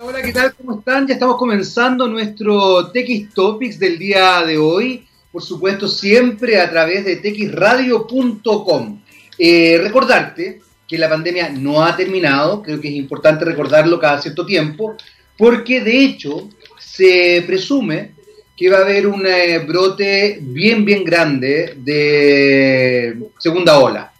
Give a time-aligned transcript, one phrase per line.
[0.00, 0.52] Hola, ¿qué tal?
[0.56, 1.06] ¿Cómo están?
[1.06, 5.06] Ya estamos comenzando nuestro TX Topics del día de hoy.
[5.30, 9.00] Por supuesto, siempre a través de texradio.com.
[9.38, 14.44] Eh, recordarte que la pandemia no ha terminado, creo que es importante recordarlo cada cierto
[14.44, 14.96] tiempo,
[15.38, 18.14] porque de hecho se presume
[18.56, 24.13] que va a haber un eh, brote bien, bien grande de segunda ola.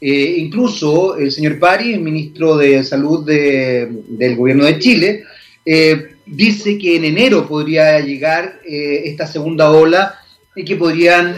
[0.00, 5.24] Eh, incluso el señor Pari, el ministro de Salud del gobierno de Chile,
[5.64, 10.14] eh, dice que en enero podría llegar esta segunda ola
[10.54, 11.36] y que podrían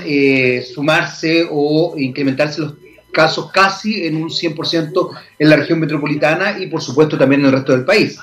[0.65, 2.75] sumarse o incrementarse los
[3.13, 7.53] casos casi en un 100% en la región metropolitana y por supuesto también en el
[7.53, 8.19] resto del país.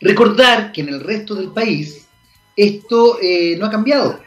[0.00, 2.06] Recordar que en el resto del país
[2.56, 4.20] esto eh, no ha cambiado.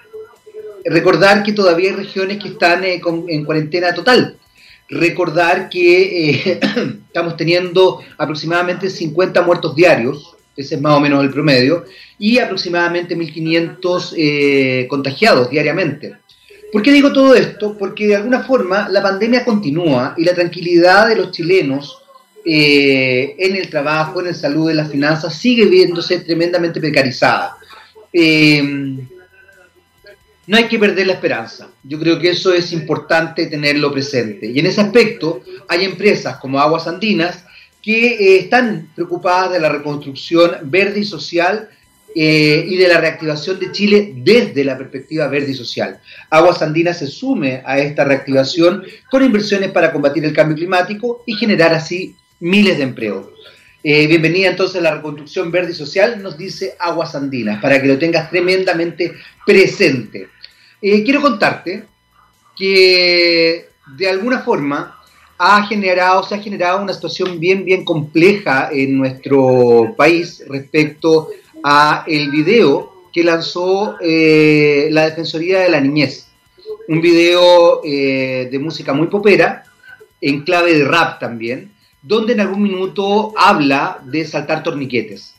[0.86, 4.38] Recordar que todavía hay regiones que están eh, en cuarentena total.
[4.90, 6.60] Recordar que eh,
[7.08, 11.86] estamos teniendo aproximadamente 50 muertos diarios, ese es más o menos el promedio,
[12.18, 16.16] y aproximadamente 1.500 contagiados diariamente.
[16.72, 17.78] ¿Por qué digo todo esto?
[17.78, 22.00] Porque de alguna forma la pandemia continúa y la tranquilidad de los chilenos
[22.44, 27.58] en el trabajo, en la salud, en las finanzas, sigue viéndose tremendamente precarizada.
[28.12, 28.98] Eh,
[30.48, 31.70] no hay que perder la esperanza.
[31.84, 34.48] Yo creo que eso es importante tenerlo presente.
[34.48, 37.44] Y en ese aspecto hay empresas como Aguas Andinas
[37.82, 41.70] que eh, están preocupadas de la reconstrucción verde y social
[42.16, 46.00] eh, y de la reactivación de Chile desde la perspectiva verde y social.
[46.30, 51.34] Aguas Andinas se sume a esta reactivación con inversiones para combatir el cambio climático y
[51.36, 53.28] generar así miles de empleos.
[53.84, 57.88] Eh, bienvenida entonces a la reconstrucción verde y social, nos dice Aguas Andinas, para que
[57.88, 59.14] lo tengas tremendamente
[59.46, 60.30] presente.
[60.82, 61.86] Eh, quiero contarte
[62.56, 65.00] que de alguna forma
[65.38, 71.30] ha generado, se ha generado una situación bien, bien compleja en nuestro país respecto
[71.64, 76.28] a el video que lanzó eh, la Defensoría de la Niñez.
[76.88, 79.64] Un video de música muy popera,
[80.22, 85.37] en clave de rap también, donde en algún minuto habla de saltar torniquetes.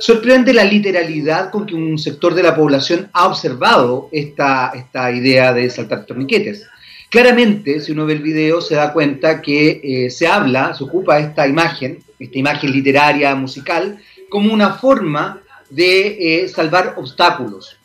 [0.00, 5.52] Sorprende la literalidad con que un sector de la población ha observado esta, esta idea
[5.52, 6.66] de saltar torniquetes.
[7.10, 11.18] Claramente, si uno ve el video, se da cuenta que eh, se habla, se ocupa
[11.18, 13.98] esta imagen, esta imagen literaria, musical,
[14.30, 17.76] como una forma de eh, salvar obstáculos,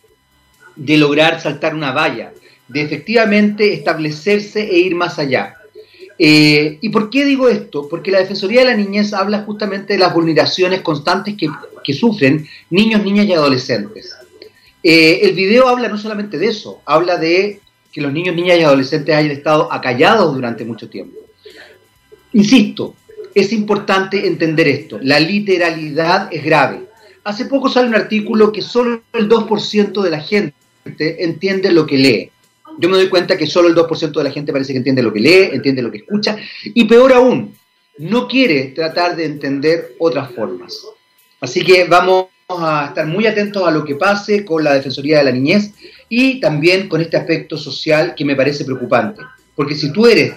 [0.77, 2.31] de lograr saltar una valla,
[2.69, 5.55] de efectivamente establecerse e ir más allá.
[6.17, 7.89] Eh, ¿Y por qué digo esto?
[7.89, 11.49] Porque la Defensoría de la Niñez habla justamente de las vulneraciones constantes que,
[11.93, 14.15] sufren niños, niñas y adolescentes.
[14.83, 17.59] Eh, el video habla no solamente de eso, habla de
[17.91, 21.19] que los niños, niñas y adolescentes hayan estado acallados durante mucho tiempo.
[22.33, 22.95] Insisto,
[23.33, 26.81] es importante entender esto, la literalidad es grave.
[27.23, 30.53] Hace poco sale un artículo que solo el 2% de la gente
[31.23, 32.31] entiende lo que lee
[32.77, 35.13] yo me doy cuenta que solo el 2% de la gente parece que entiende lo
[35.13, 37.55] que lee, entiende lo que escucha, y peor aún,
[37.97, 40.85] no quiere tratar de entender otras formas.
[41.45, 45.25] Así que vamos a estar muy atentos a lo que pase con la Defensoría de
[45.25, 45.73] la Niñez
[46.09, 49.21] y también con este aspecto social que me parece preocupante.
[49.55, 50.33] Porque si tú eres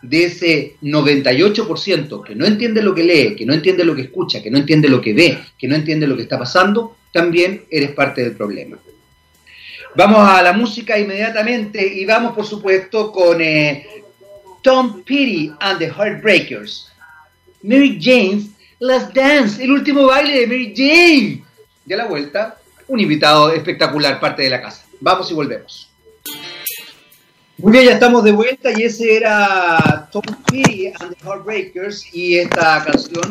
[0.00, 4.42] de ese 98% que no entiende lo que lee, que no entiende lo que escucha,
[4.42, 7.90] que no entiende lo que ve, que no entiende lo que está pasando, también eres
[7.90, 8.78] parte del problema.
[9.96, 13.86] Vamos a la música inmediatamente y vamos, por supuesto, con eh,
[14.62, 16.90] Tom Petty and the Heartbreakers.
[17.62, 18.48] Mary Jane's
[18.80, 21.44] Last Dance, el último baile de Mary Jane.
[21.84, 24.84] De la vuelta, un invitado espectacular, parte de la casa.
[25.00, 25.90] Vamos y volvemos.
[27.56, 32.36] Muy bien, ya estamos de vuelta y ese era Tom Petty and the Heartbreakers y
[32.36, 33.24] esta canción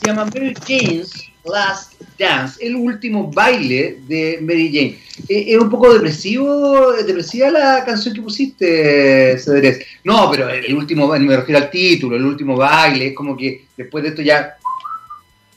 [0.00, 4.98] se llama Mary Jane's Last Dance, el último baile de Mary Jane.
[5.28, 9.84] Eh, es un poco depresivo, depresiva la canción que pusiste, Cedrés.
[10.04, 14.04] No, pero el último, me refiero al título, el último baile, es como que después
[14.04, 14.56] de esto ya,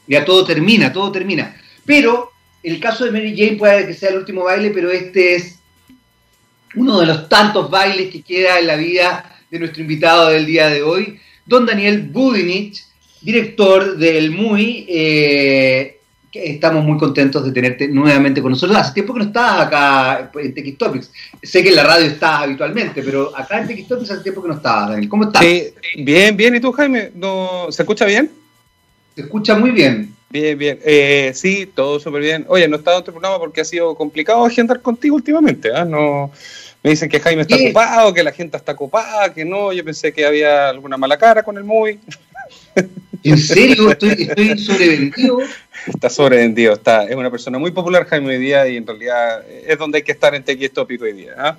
[0.10, 1.56] ya todo termina, todo termina.
[1.86, 2.32] Pero
[2.64, 5.60] el caso de Mary Jane puede que sea el último baile, pero este es
[6.76, 10.68] uno de los tantos bailes que queda en la vida de nuestro invitado del día
[10.68, 12.84] de hoy, don Daniel Budinich,
[13.22, 14.86] director del MUI.
[14.90, 15.96] Eh,
[16.32, 18.78] estamos muy contentos de tenerte nuevamente con nosotros.
[18.78, 21.12] Hace tiempo que no estás acá en TX Topics.
[21.42, 24.50] Sé que en la radio estás habitualmente, pero acá en TX Topics hace tiempo que
[24.50, 25.10] no estabas, Daniel.
[25.10, 25.44] ¿Cómo estás?
[25.98, 26.56] bien, bien.
[26.56, 27.12] ¿Y tú, Jaime?
[27.16, 28.39] ¿No, ¿Se escucha bien?
[29.16, 30.14] Se escucha muy bien.
[30.30, 30.80] Bien, bien.
[30.86, 32.46] Eh, sí, todo súper bien.
[32.48, 35.72] Oye, no he estado en tu programa porque ha sido complicado agendar contigo últimamente.
[35.74, 35.84] ¿ah?
[35.86, 36.32] No,
[36.84, 39.74] me dicen que Jaime está ocupado, que la gente está ocupada, que no.
[39.74, 42.00] Yo pensé que había alguna mala cara con el movie.
[43.24, 43.92] ¿En serio?
[43.92, 45.40] ¿Estoy, estoy sobrevendido?
[45.88, 47.04] Está sobrevendido, está.
[47.06, 50.12] Es una persona muy popular, Jaime, hoy día, y en realidad es donde hay que
[50.14, 51.34] estar en TX Tópico hoy día.
[51.38, 51.58] ¿ah?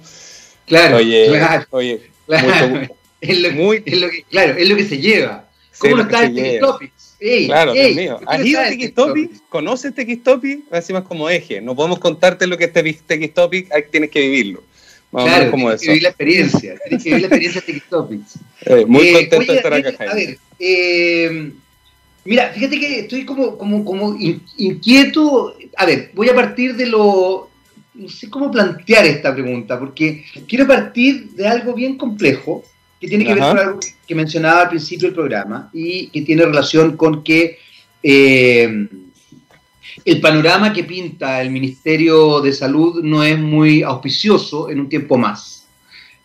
[0.66, 2.68] Claro, Oye, claro, oye, claro.
[2.68, 5.44] mucho- Es lo, muy- es lo que, claro, es lo que se lleva.
[5.78, 6.66] ¿Cómo no está en TX lleva.
[6.68, 6.92] Topics?
[7.20, 8.16] Ey, Claro, ey, Dios mío.
[8.18, 8.64] ¿por qué ¿Has ido a
[8.94, 9.30] Topic?
[9.48, 10.60] ¿Conoces Topic?
[10.72, 11.60] Encima es como eje.
[11.60, 12.72] No podemos contarte lo que es
[13.72, 14.62] ahí tienes que vivirlo.
[15.12, 15.90] Más o menos Claro, como tienes que eso.
[15.92, 16.74] vivir la experiencia.
[16.84, 18.38] Tienes que vivir la experiencia de Topics.
[18.66, 20.26] Eh, muy Eh, contento oye, de estar acá, oye, A Jaime.
[20.26, 21.52] ver, eh,
[22.26, 25.56] mira, fíjate que estoy como, como, como in- inquieto.
[25.76, 27.48] A ver, voy a partir de lo.
[27.94, 32.62] No sé cómo plantear esta pregunta, porque quiero partir de algo bien complejo
[33.00, 36.44] que tiene que ver con algo que mencionaba al principio del programa y que tiene
[36.44, 37.58] relación con que
[38.02, 38.86] eh,
[40.04, 45.16] el panorama que pinta el Ministerio de Salud no es muy auspicioso en un tiempo
[45.16, 45.66] más.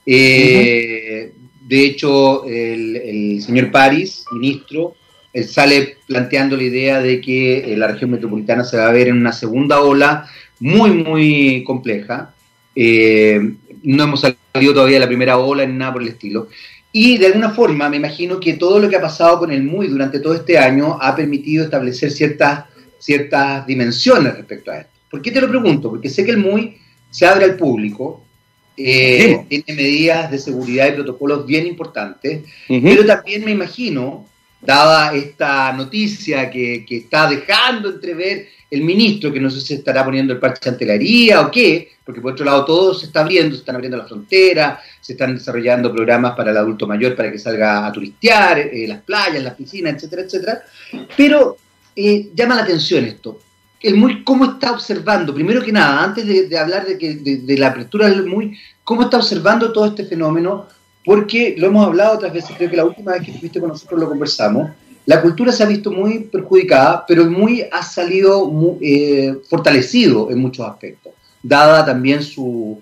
[0.06, 1.32] Eh,
[1.68, 4.94] De hecho, el, el señor París, ministro,
[5.34, 9.08] él sale planteando la idea de que eh, la región metropolitana se va a ver
[9.08, 10.28] en una segunda ola
[10.60, 12.36] muy, muy compleja.
[12.76, 13.40] Eh,
[13.82, 14.24] no hemos
[14.56, 16.48] salido todavía la primera ola ni nada por el estilo.
[16.92, 19.88] Y de alguna forma me imagino que todo lo que ha pasado con el MUI
[19.90, 22.66] durante todo este año ha permitido establecer ciertas,
[23.00, 24.92] ciertas dimensiones respecto a esto.
[25.12, 25.90] ¿Por qué te lo pregunto?
[25.90, 26.78] Porque sé que el MUI
[27.12, 28.24] se abre al público,
[28.78, 32.82] eh, tiene medidas de seguridad y protocolos bien importantes, Ujú.
[32.82, 34.26] pero también me imagino,
[34.66, 40.34] dada esta noticia que, está dejando entrever el ministro, que no sé si estará poniendo
[40.34, 43.56] el parche ante la herida o qué, porque por otro lado todo se está abriendo,
[43.56, 47.40] se están abriendo las fronteras, se están desarrollando programas para el adulto mayor para que
[47.40, 50.64] salga a turistear, eh, las playas, las piscinas, etcétera, etcétera.
[51.16, 51.58] Pero
[51.96, 53.40] eh, llama la atención esto.
[53.82, 55.34] El MUI, ¿cómo está observando?
[55.34, 58.58] Primero que nada, antes de, de hablar de, que, de, de la apertura del MUI,
[58.84, 60.68] ¿cómo está observando todo este fenómeno?
[61.06, 64.00] Porque lo hemos hablado otras veces, creo que la última vez que estuviste con nosotros
[64.00, 64.72] lo conversamos.
[65.06, 70.68] La cultura se ha visto muy perjudicada, pero MUI ha salido eh, fortalecido en muchos
[70.68, 71.14] aspectos,
[71.44, 72.82] dada también su,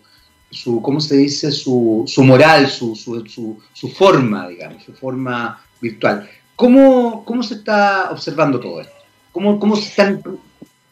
[0.49, 1.51] su ¿cómo se dice?
[1.51, 6.29] Su, su moral, su, su, su, forma, digamos, su forma virtual.
[6.55, 8.93] ¿Cómo, cómo se está observando todo esto?
[9.33, 10.23] ¿Cómo, cómo, se están,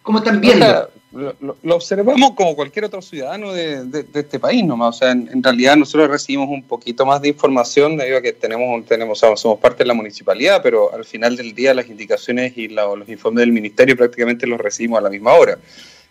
[0.01, 0.65] cómo están O viendo?
[0.65, 4.95] sea, lo, lo- observamos como cualquier otro ciudadano de, de- de este país nomás.
[4.95, 8.33] O sea, en, en realidad nosotros recibimos un poquito más de información debido a que
[8.33, 12.67] tenemos, tenemos somos parte de la municipalidad, pero al final del día las indicaciones y
[12.69, 15.57] la- los informes del ministerio prácticamente los recibimos a la misma hora.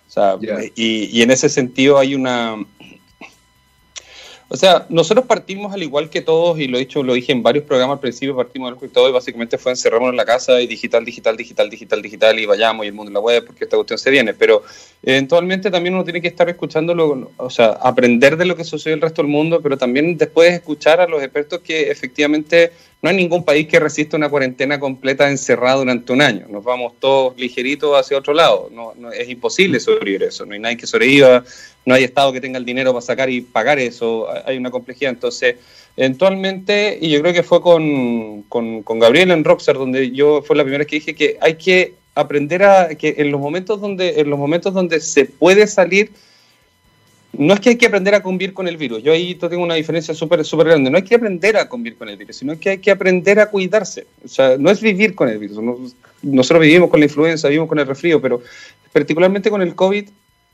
[0.09, 0.59] O sea, Ya.
[0.75, 2.57] y, y en ese sentido hay una...
[4.53, 7.41] O sea, nosotros partimos al igual que todos, y lo he dicho, lo dije en
[7.41, 10.67] varios programas al principio, partimos del todo y básicamente fue encerrarnos en la casa y
[10.67, 13.77] digital, digital, digital, digital, digital, y vayamos y el mundo en la web, porque esta
[13.77, 14.35] cuestión se viene.
[14.35, 14.65] Pero
[15.05, 18.99] eventualmente también uno tiene que estar escuchándolo, o sea, aprender de lo que sucede en
[18.99, 22.73] el resto del mundo, pero también después escuchar a los expertos que efectivamente
[23.03, 26.47] no hay ningún país que resista una cuarentena completa encerrada durante un año.
[26.51, 28.69] Nos vamos todos ligeritos hacia otro lado.
[28.73, 30.45] No, no- es imposible sobrevivir eso.
[30.45, 31.43] No hay nadie que sobreviva,
[31.87, 34.29] no hay Estado que tenga el dinero para sacar y pagar eso.
[34.47, 35.13] Hay una complejidad.
[35.13, 35.57] Entonces,
[35.97, 40.57] eventualmente, y yo creo que fue con, con, con Gabriel en Rockstar, donde yo fue
[40.57, 44.21] la primera vez que dije que hay que aprender a que en los momentos donde
[44.21, 46.11] en los momentos donde se puede salir
[47.33, 49.05] no es que hay que aprender a convivir con el virus.
[49.05, 50.91] Yo ahí tengo una diferencia súper súper grande.
[50.91, 53.47] No hay que aprender a convivir con el virus, sino que hay que aprender a
[53.47, 54.05] cuidarse.
[54.25, 55.63] O sea, no es vivir con el virus.
[55.63, 55.79] No-
[56.23, 58.43] Nosotros vivimos con la influenza, vivimos con el resfrío, pero
[58.93, 60.09] particularmente con el COVID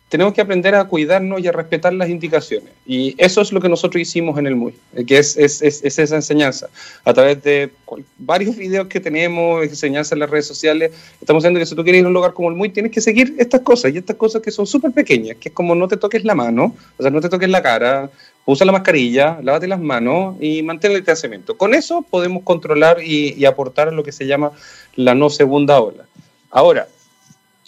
[0.09, 2.71] tenemos que aprender a cuidarnos y a respetar las indicaciones.
[2.87, 5.83] Y eso es lo que nosotros hicimos en el MUI, eh, que es, es, es-
[5.85, 6.69] es esa enseñanza.
[7.05, 7.71] A través de
[8.17, 11.99] varios videos que tenemos, enseñanza en las redes sociales, estamos diciendo que si tú quieres
[12.01, 14.43] ir a un lugar como el MUI, tienes que seguir estas cosas, y estas cosas
[14.43, 17.21] que son súper pequeñas, que es como no te toques la mano, o sea, no
[17.21, 18.09] te toques la cara,
[18.45, 21.57] usa la mascarilla, lávate las manos y mantén el distanciamiento.
[21.59, 24.53] Con eso podemos controlar y, y aportar a lo que se llama
[24.95, 26.05] la no segunda ola.
[26.53, 26.87] Ahora,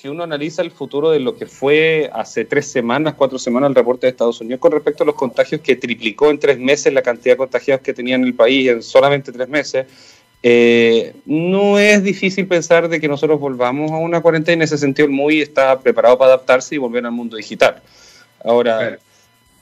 [0.01, 3.75] si uno analiza el futuro de lo que fue hace tres semanas, cuatro semanas el
[3.75, 7.03] reporte de Estados Unidos con respecto a los contagios que triplicó en tres meses la
[7.03, 9.87] cantidad de contagiados que tenía en el país en solamente tres meses,
[10.41, 14.55] eh, no es difícil pensar de que nosotros volvamos a una cuarentena.
[14.55, 17.83] En ese sentido, el MUI está preparado para adaptarse y volver al mundo digital.
[18.45, 18.99] Ahora, Claro.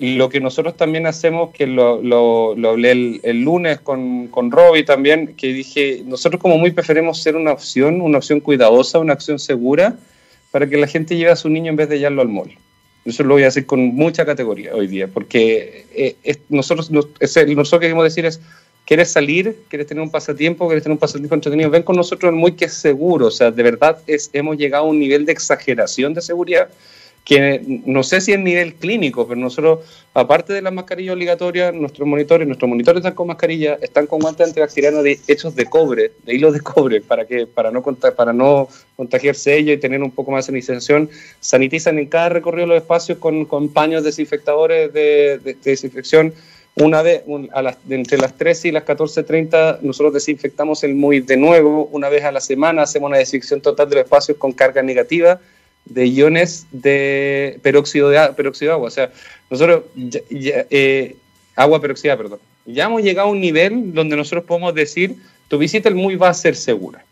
[0.00, 4.50] lo que nosotros también hacemos, que lo, lo, lo hablé el, el lunes con, con
[4.50, 9.14] Robbie también, que dije, nosotros como muy preferimos ser una opción, una opción cuidadosa, una
[9.14, 9.96] opción segura,
[10.56, 12.50] para que la gente lleve a su niño en vez de llevarlo al mall.
[13.04, 17.36] Eso lo voy a hacer con mucha categoría hoy día, porque eh, nosotros, nos- es
[17.54, 18.40] nosotros queremos decir es,
[18.86, 19.58] ¿quieres salir?
[19.68, 20.66] ¿Quieres tener un pasatiempo?
[20.66, 21.68] ¿Quieres tener un pasatiempo entretenido?
[21.68, 24.88] Ven con nosotros muy que es seguro, o sea, de verdad es, hemos llegado a
[24.88, 26.70] un nivel de exageración de seguridad
[27.26, 29.80] que no sé si es nivel clínico, pero nosotros,
[30.14, 34.46] aparte de las mascarillas obligatorias, nuestros monitores, nuestros monitores están con mascarilla, están con guantes
[34.46, 38.68] antibacterianos de, hechos de cobre, de hilos de cobre, para que para no para no
[38.94, 41.10] contagiarse ellos y tener un poco más de sanitización.
[41.40, 46.32] Sanitizan en cada recorrido los espacios con, con paños desinfectadores de, desinfección.
[46.76, 51.36] Una vez, a las, entre las 13 y las 14.30, nosotros desinfectamos el MUI de
[51.36, 51.88] nuevo.
[51.90, 55.40] Una vez a la semana hacemos una desinfección total de los espacios con carga negativa
[55.86, 58.88] de iones de peróxido de, peróxido de agua.
[58.88, 59.10] O sea,
[59.50, 59.84] nosotros,
[60.30, 61.16] eh,
[61.54, 62.40] agua peroxidada, perdón.
[62.66, 65.16] Ya hemos llegado a un nivel donde nosotros podemos decir,
[65.48, 67.04] tu visita al MUI va a ser segura.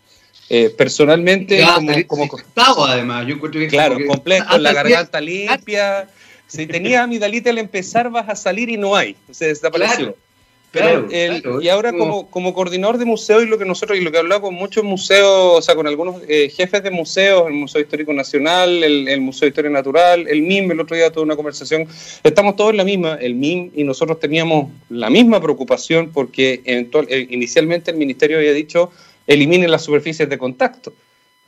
[0.51, 1.65] Eh, personalmente,
[2.07, 6.09] como, como además, yo encuentro Claro, completo, con la garganta limpia.
[6.47, 9.17] Si tenía amidalita al empezar, vas a salir y no hay.
[9.31, 10.17] Se desapareció.
[10.75, 14.17] Pero y ahora como, como, coordinador de museo y lo que nosotros, y lo que
[14.17, 17.81] he hablado con muchos museos, o sea, con algunos eh, jefes de museos, el Museo
[17.81, 21.87] Histórico Nacional, el, Museo de Historia Natural, el MIM, el otro día tuve una conversación,
[22.25, 27.27] estamos todos en la misma, el MIM y nosotros teníamos la misma preocupación porque eh,
[27.31, 28.91] inicialmente el Ministerio había dicho
[29.27, 30.93] eliminen las superficies de contacto.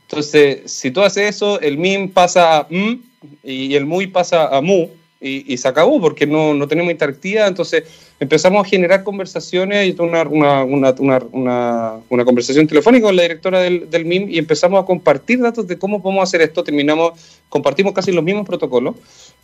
[0.02, 3.00] Entonces, si tú haces eso, el MIM pasa a M
[3.42, 4.88] y el MUI pasa a MU
[5.20, 7.49] y, se acabó porque no, no tenemos interactividad.
[7.49, 7.85] Entonces,
[8.20, 13.88] empezamos a generar conversaciones y una, una, una, una, conversación telefónica con la directora del,
[13.90, 16.62] del, MIM y empezamos a compartir datos de cómo podemos hacer esto.
[16.62, 17.18] Terminamos,
[17.49, 18.96] compartimos casi los mismos protocolos,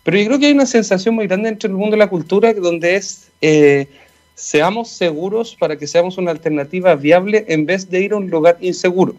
[0.02, 2.52] pero yo creo que hay una sensación muy grande entre el mundo de la cultura
[2.52, 3.86] donde es eh,
[4.34, 8.58] seamos seguros para que seamos una alternativa viable en vez de ir a un lugar
[8.60, 9.14] inseguro,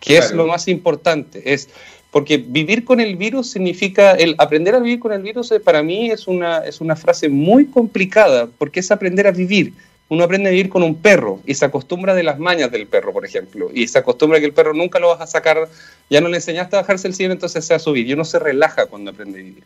[0.00, 1.52] que es lo más importante.
[1.52, 1.68] Es
[2.12, 5.82] porque vivir con el virus significa, el aprender a vivir con el virus eh, para
[5.82, 9.72] mí es una, es una frase muy complicada, porque es aprender a vivir.
[10.10, 13.14] Uno aprende a vivir con un perro y se acostumbra de las mañas del perro,
[13.14, 15.66] por ejemplo, y se acostumbra que el perro nunca lo vas a sacar,
[16.10, 18.06] ya no le enseñaste a bajarse el cielo, entonces se va a subir.
[18.06, 19.64] Y uno se relaja cuando aprende a vivir.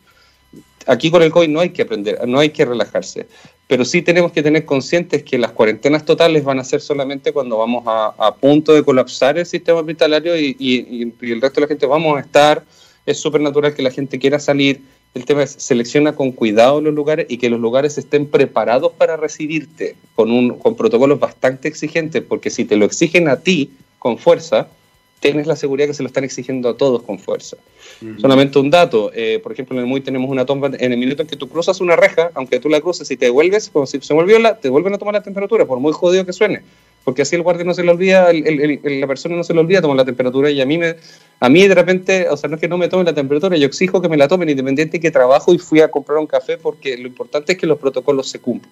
[0.85, 3.27] Aquí con el COVID no hay que aprender, no hay que relajarse
[3.67, 7.57] pero sí tenemos que tener conscientes que las cuarentenas totales van a ser solamente cuando
[7.57, 11.85] vamos a, punto de colapsar el sistema hospitalario y, y, el resto de la gente
[11.85, 12.63] vamos a estar.
[13.05, 14.81] Es súper natural que la gente quiera salir.
[15.13, 19.17] El tema es selecciona con cuidado los lugares y que los lugares estén preparados para
[19.17, 24.17] recibirte con, un, con protocolos bastante exigentes, porque si te lo exigen a ti con
[24.17, 24.69] fuerza,
[25.19, 27.57] tienes la seguridad que se lo están exigiendo a todos con fuerza.
[28.19, 31.23] Solamente un dato, eh, por ejemplo, en el MUI tenemos una toma, en el minuto
[31.23, 33.99] en que tú cruzas una reja, aunque tú la cruces y te devuelves, como si
[34.01, 36.61] se volvió la, te vuelven a tomar la temperatura, por muy jodido que suene,
[37.03, 39.97] porque así el guardia no se le olvida, la persona no se le olvida tomar
[39.97, 40.95] la temperatura y a mí, me,
[41.39, 43.65] a mí de repente, o sea, no es que no me tomen la temperatura, yo
[43.65, 46.97] exijo que me la tomen independiente que trabajo y fui a comprar un café porque
[46.97, 48.71] lo importante es que los protocolos se cumplan.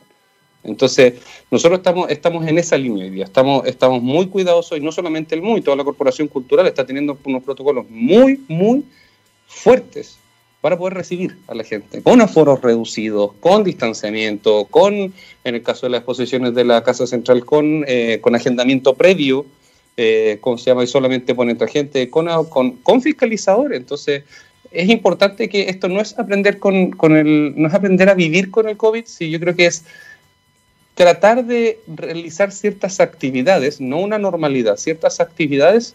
[0.63, 1.13] Entonces,
[1.51, 5.36] nosotros estamos, estamos en esa línea hoy día, estamos, estamos muy cuidadosos y no solamente
[5.36, 8.84] el MUI, toda la corporación cultural está teniendo unos protocolos muy, muy
[9.47, 10.17] fuertes
[10.61, 15.85] para poder recibir a la gente, con aforos reducidos, con distanciamiento, con, en el caso
[15.85, 19.45] de las exposiciones de la Casa Central, con, eh, con agendamiento previo,
[19.95, 23.77] eh, como se llama, y solamente pone entre gente, con, con, con fiscalizadores.
[23.77, 24.23] Entonces,
[24.71, 28.49] es importante que esto no es aprender con, con el, no es aprender a vivir
[28.49, 29.85] con el COVID, sí, yo creo que es
[30.95, 35.93] tratar de realizar ciertas actividades, no una normalidad, ciertas actividades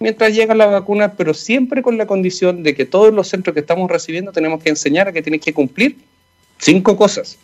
[0.00, 3.60] mientras llega la vacuna, pero siempre con la condición de que todos los centros que
[3.60, 5.96] estamos recibiendo tenemos que enseñar a que tienen que cumplir
[6.58, 7.38] cinco cosas.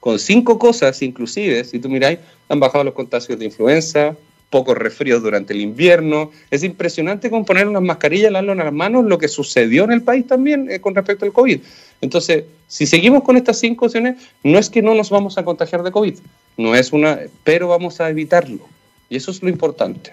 [0.00, 2.18] Con cinco cosas, inclusive, si tú miráis,
[2.50, 4.14] han bajado los contagios de influenza,
[4.50, 6.30] pocos resfríos durante el invierno.
[6.50, 10.02] Es impresionante con poner unas mascarillas, darlo en las manos, lo que sucedió en el
[10.02, 11.58] país también eh, con respecto al COVID.
[12.02, 15.82] Entonces, si seguimos con estas cinco opciones, no es que no nos vamos a contagiar
[15.82, 16.18] de COVID,
[16.58, 18.68] no es una, pero vamos a evitarlo.
[19.08, 20.12] Y eso es lo importante.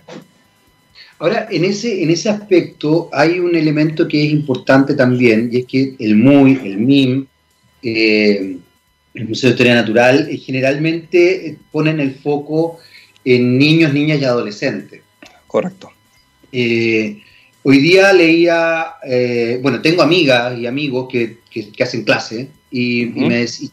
[1.22, 5.66] Ahora, en ese, en ese aspecto hay un elemento que es importante también, y es
[5.68, 7.28] que el MUI, el MIM,
[7.84, 8.58] eh,
[9.14, 12.80] el Museo de Historia Natural, eh, generalmente ponen el foco
[13.24, 15.02] en niños, niñas y adolescentes.
[15.46, 15.92] Correcto.
[16.52, 17.22] Eh,
[17.62, 18.96] hoy día leía,
[19.62, 21.38] bueno, tengo amigas y amigos que,
[21.84, 23.04] hacen clase y,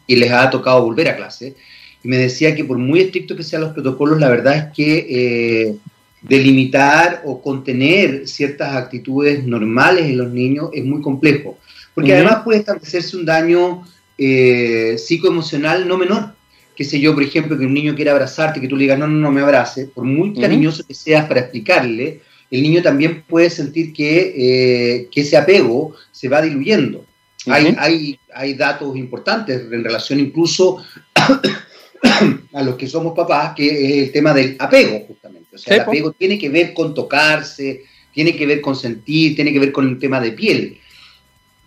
[0.05, 1.55] y, les ha tocado volver a clase,
[2.03, 5.79] y me decía que por muy estrictos que sean los protocolos, la verdad es que
[6.21, 11.57] delimitar o contener ciertas actitudes normales en los niños es muy complejo,
[11.93, 13.83] porque además puede establecerse un daño
[14.17, 16.33] eh, psicoemocional no menor.
[16.75, 19.05] Que sé yo, por ejemplo, que un niño quiera abrazarte, que tú le digas, no,
[19.05, 23.49] no, no me abrace, por muy cariñoso que seas para explicarle, el niño también puede
[23.49, 27.05] sentir que, eh, que ese apego se va diluyendo.
[27.47, 30.81] hay, hay, hay datos importantes en relación incluso
[32.53, 35.38] a los que somos papás, que es el tema del apego, justamente.
[35.53, 39.51] O sea, el apego tiene que ver con tocarse, tiene que ver con sentir, tiene
[39.51, 40.79] que ver con el tema de piel.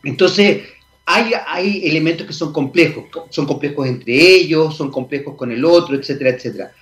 [0.05, 0.63] Entonces,
[1.07, 5.97] hay, hay elementos que son complejos, son complejos entre ellos, son complejos con el otro,
[5.97, 6.73] etcétera, etcétera.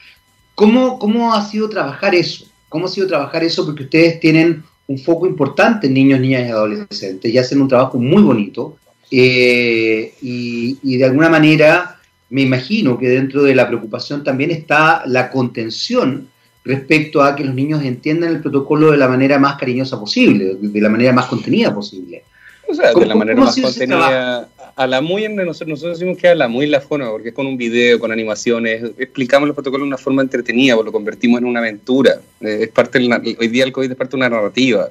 [0.54, 2.46] ¿Cómo, ¿Cómo ha sido trabajar eso?
[2.68, 3.64] ¿Cómo ha sido trabajar eso?
[3.64, 7.98] Porque ustedes tienen un foco importante en niños, niñas y adolescentes y hacen un trabajo
[7.98, 8.76] muy bonito.
[9.10, 15.02] Eh, y, y, de alguna manera me imagino que dentro de la preocupación también está
[15.06, 16.29] la contención
[16.64, 20.80] respecto a que los niños entiendan el protocolo de la manera más cariñosa posible, de
[20.80, 22.24] la manera más contenida posible.
[22.68, 26.34] O sea, de la manera más contenida, a la muy nosotros, nosotros decimos que a
[26.34, 29.88] la muy la forma, porque es con un video, con animaciones, explicamos los protocolos de
[29.88, 32.20] una forma entretenida, lo convertimos en una aventura.
[32.40, 34.88] Eh, es parte hoy día el COVID es parte de una narrativa.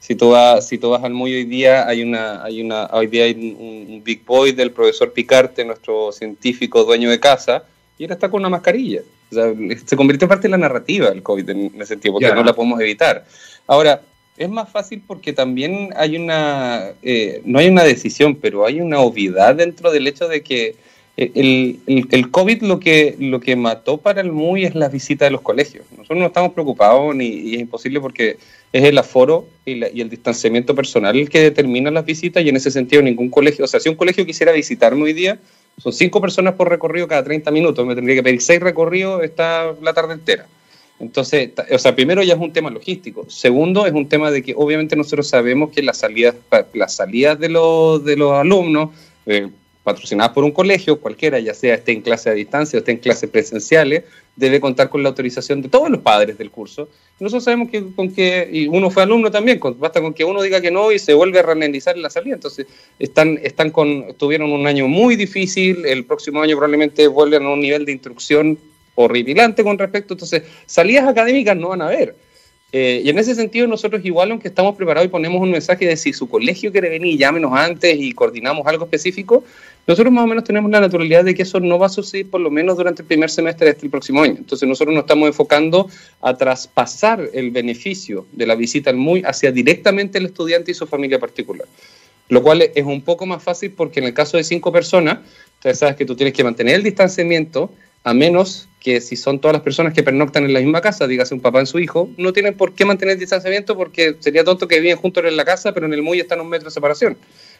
[0.00, 3.06] Si tú vas, si tú vas al muy hoy día, hay una, hay una, hoy
[3.06, 7.64] día hay un, big boy del profesor Picarte, nuestro científico dueño de casa,
[7.98, 9.02] y él está con una mascarilla.
[9.32, 9.52] O sea,
[9.84, 12.52] se convirtió en parte de la narrativa el COVID en ese sentido, porque no la
[12.52, 13.24] podemos evitar.
[13.66, 14.02] Ahora,
[14.36, 19.00] es más fácil porque también hay una, eh, no hay una decisión, pero hay una
[19.00, 20.76] obviedad dentro del hecho de que
[21.16, 25.30] el, el, COVID lo que, lo que mató para el MUI es la visita de
[25.30, 25.84] los colegios.
[25.90, 28.38] Nosotros no estamos preocupados ni, y es imposible porque
[28.72, 32.56] es el aforo y, y, el distanciamiento personal el que determina las visitas y en
[32.56, 35.38] ese sentido ningún colegio, o sea, si un colegio quisiera visitarme hoy día,
[35.78, 39.74] son cinco personas por recorrido cada 30 minutos, me tendría que pedir seis recorridos, está
[39.80, 40.46] la tarde entera.
[41.00, 43.28] Entonces, o sea, primero ya es un tema logístico.
[43.28, 46.36] Segundo, es un tema de que obviamente nosotros sabemos que las salidas,
[46.74, 48.90] las salidas de los, de los alumnos,
[49.26, 49.48] eh,
[49.82, 52.98] patrocinadas por un colegio, cualquiera, ya sea esté en clase a distancia o esté en
[52.98, 56.88] clases presenciales, debe contar con la autorización de todos los padres del curso.
[57.20, 60.60] Nosotros sabemos que con que, y uno fue alumno también, basta con que uno diga
[60.60, 62.34] que no y se vuelve a ralentizar en la salida.
[62.34, 62.66] Entonces,
[62.98, 67.60] están, están con, tuvieron un año muy difícil, el próximo año probablemente vuelven a un
[67.60, 68.58] nivel de instrucción
[68.94, 70.14] horripilante con respecto.
[70.14, 72.16] Entonces, salidas académicas no van a haber.
[72.74, 75.94] Eh, y en ese sentido, nosotros igual, aunque estamos preparados y ponemos un mensaje de
[75.94, 79.44] si su colegio quiere venir, llámenos antes y coordinamos algo específico,
[79.86, 82.40] nosotros más o menos tenemos la naturalidad de que eso no va a suceder por
[82.40, 84.36] lo menos durante el primer semestre de este próximo año.
[84.38, 85.88] Entonces nosotros nos estamos enfocando
[86.20, 90.86] a traspasar el beneficio de la visita al MUI hacia directamente el estudiante y su
[90.86, 91.66] familia particular.
[92.28, 95.18] Lo cual es un poco más fácil porque en el caso de cinco personas,
[95.56, 97.72] ustedes sabes que tú tienes que mantener el distanciamiento,
[98.04, 101.34] a menos que si son todas las personas que pernoctan en la misma casa, dígase
[101.34, 104.66] un papá en su hijo, no tienen por qué mantener el distanciamiento porque sería tonto
[104.66, 106.72] que viven juntos en la casa, pero en el MUI están a un metro de
[106.72, 107.16] separación.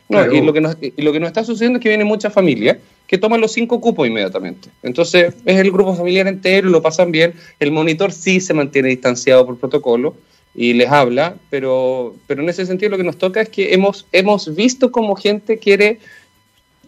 [0.09, 2.33] No, y, lo que nos, y lo que nos está sucediendo es que vienen muchas
[2.33, 4.69] familias que toman los cinco cupos inmediatamente.
[4.83, 7.35] Entonces, es el grupo familiar entero, lo pasan bien.
[7.61, 10.15] El monitor sí se mantiene distanciado por protocolo
[10.55, 14.07] y les habla, pero, pero en ese sentido lo que nos toca es que hemos,
[14.13, 15.99] hemos visto como gente quiere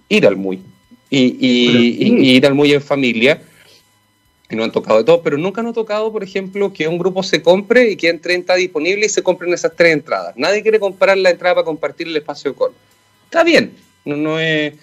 [0.09, 0.63] ir al MUI
[1.11, 3.43] y, y, ir al MUI en familia
[4.51, 7.23] y no han tocado de todo, pero nunca han tocado, por ejemplo, que un grupo
[7.23, 10.35] se compre y que en 30 disponible y se compren esas tres entradas.
[10.37, 12.73] Nadie quiere comprar la entrada para compartir el espacio de call.
[13.35, 13.73] Está bien,
[14.05, 14.75] no, no es,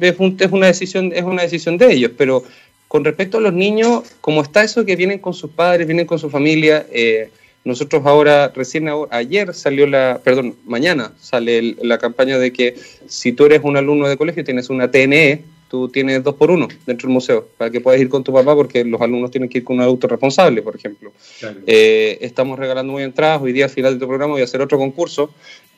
[0.00, 0.18] es,
[0.50, 2.42] una decisión, es una decisión de ellos, pero
[2.88, 6.18] con respecto a los niños, como está eso que vienen con sus padres, vienen con
[6.18, 7.30] su familia, eh,
[7.64, 12.74] nosotros ahora, recién ayer salió la, perdón, mañana sale la campaña de que
[13.06, 16.50] si tú eres un alumno de colegio y tienes una TNE, tú tienes dos por
[16.50, 19.48] uno dentro del museo, para que puedas ir con tu papá, porque los alumnos tienen
[19.48, 21.12] que ir con un adulto responsable, por ejemplo.
[21.64, 24.60] Eh, estamos regalando muy entradas, hoy día al final de tu programa voy a hacer
[24.60, 25.32] otro concurso.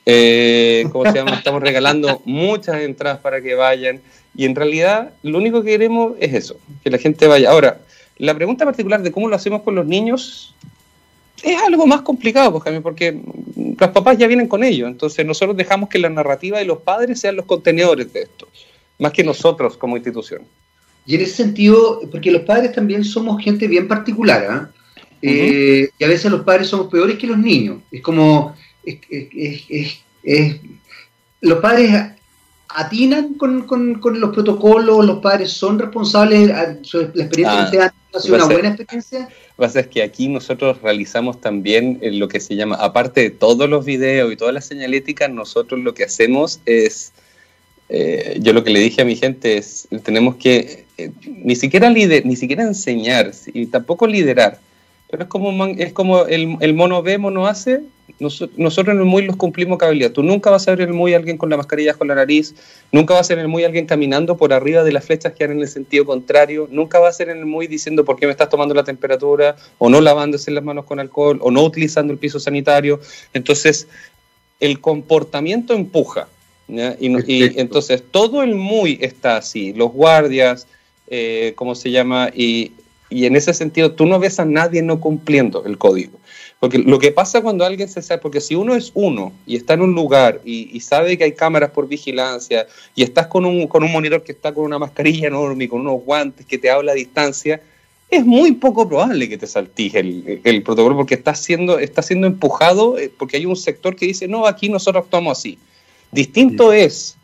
[0.05, 1.35] Eh, ¿Cómo se llama?
[1.35, 4.01] Estamos regalando muchas entradas para que vayan.
[4.35, 7.51] Y en realidad lo único que queremos es eso, que la gente vaya.
[7.51, 7.79] Ahora,
[8.17, 10.55] la pregunta particular de cómo lo hacemos con los niños
[11.41, 13.19] es algo más complicado, pues, porque
[13.55, 14.87] los papás ya vienen con ello.
[14.87, 18.47] Entonces nosotros dejamos que la narrativa de los padres sean los contenedores de esto
[18.99, 20.41] más que nosotros como institución.
[21.05, 24.69] Y en ese sentido, porque los padres también somos gente bien particular, ¿ah?
[25.21, 27.79] eh, y a veces los padres somos peores que los niños.
[27.91, 28.55] Es como,
[31.41, 31.91] los padres
[32.69, 33.67] atinan con,
[34.19, 39.19] los protocolos, los padres son responsables, la experiencia que ah, ha sido una buena experiencia.
[39.19, 43.29] Lo que pasa es que aquí nosotros realizamos también lo que se llama, aparte de
[43.29, 47.13] todos los videos y toda la señalética, nosotros lo que hacemos es
[47.89, 51.89] eh, yo lo que le dije a mi gente es, tenemos que eh, ni, siquiera
[51.89, 54.59] ni siquiera enseñar y tampoco liderar,
[55.11, 57.83] pero es como, es como el, el mono ve, mono hace,
[58.19, 60.11] nosotros en el muy los cumplimos cabalidad.
[60.11, 62.55] Tú nunca vas a ver en el muy alguien con la mascarilla con la nariz,
[62.91, 65.45] nunca vas a ser en el muy alguien caminando por arriba de las flechas que
[65.45, 68.25] van en el sentido contrario, nunca va a ser en el muy diciendo por qué
[68.25, 72.13] me estás tomando la temperatura, o no lavándose las manos con alcohol, o no utilizando
[72.13, 72.99] el piso sanitario.
[73.33, 73.87] Entonces,
[74.59, 76.27] el comportamiento empuja.
[76.67, 80.65] Y, entonces todo el muy está así, los guardias,
[81.07, 82.29] eh, ¿cómo se llama?
[82.33, 82.71] Y,
[83.09, 86.17] y, en ese sentido tú no ves a nadie no cumpliendo el código.
[86.63, 89.73] Porque lo que pasa cuando alguien se sabe, porque si uno es uno y está
[89.73, 93.83] en un lugar y, sabe que hay cámaras por vigilancia y estás con un, con
[93.83, 96.93] un monitor que está con una mascarilla enorme y con unos guantes que te habla
[96.93, 97.61] a distancia,
[98.09, 102.27] es muy poco probable que te saltije el, el, protocolo porque está siendo, está siendo
[102.27, 105.59] empujado, eh, porque hay un sector que dice, no, aquí nosotros actuamos así.
[106.13, 107.17] Distinto es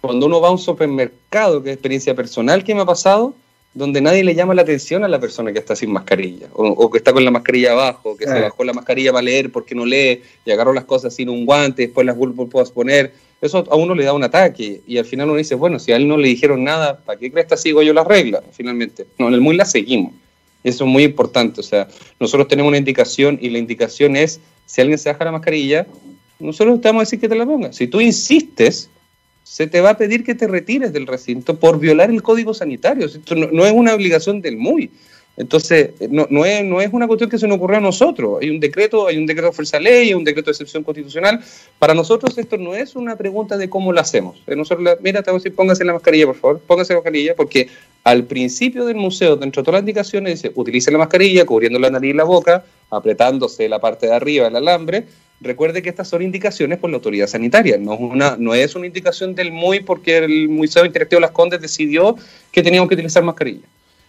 [0.00, 3.36] cuando uno va a un supermercado, que es experiencia personal que me ha pasado,
[3.74, 6.98] donde nadie le llama la atención a la persona que está sin mascarilla, o, que
[6.98, 10.22] está con la mascarilla abajo, que se bajó la mascarilla para leer porque no lee,
[10.44, 13.12] y agarró las cosas sin un guante, después las vuelvo a poner.
[13.40, 15.96] Eso a uno le da un ataque, y al final uno dice, bueno, si a
[15.96, 18.44] él no le dijeron nada, ¿para qué crees que sigo yo las reglas?
[18.52, 20.14] Finalmente, no, en el muy la seguimos.
[20.62, 21.88] Eso es muy importante, o sea,
[22.20, 25.86] nosotros tenemos una indicación, y la indicación es, si alguien se baja la mascarilla,
[26.38, 27.72] nosotros te vamos a decir que te la ponga.
[27.72, 28.88] Si tú insistes,
[29.44, 33.06] se te va a pedir que te retires del recinto por violar el código sanitario.
[33.06, 34.90] Esto no, es una obligación del MUI.
[35.36, 38.38] Entonces, no, no, es, no es una cuestión que se nos ocurrió a nosotros.
[38.40, 41.40] Hay un decreto, hay un decreto de fuerza ley, hay un decreto de excepción constitucional.
[41.78, 44.42] Para nosotros esto no es una pregunta de cómo lo hacemos.
[44.46, 44.56] Eh,
[45.00, 47.68] mira, te voy a decir, póngase la mascarilla, por favor, póngase la mascarilla, porque
[48.04, 51.90] al principio del museo, dentro de todas las indicaciones, dice, utilice la mascarilla, cubriendo la
[51.90, 55.04] nariz y la boca, apretándose la parte de arriba del alambre,
[55.44, 57.94] Recuerde que estas son indicaciones por la autoridad sanitaria, no
[58.54, 62.16] es una, indicación del MUI porque el Museo Interactivo Las Condes decidió
[62.50, 63.66] que teníamos que utilizar mascarilla.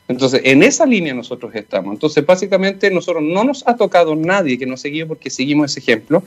[0.08, 1.94] Entonces, en esa línea nosotros estamos.
[1.94, 6.24] Entonces, básicamente, nosotros no nos ha tocado nadie que nos seguido porque seguimos ese ejemplo,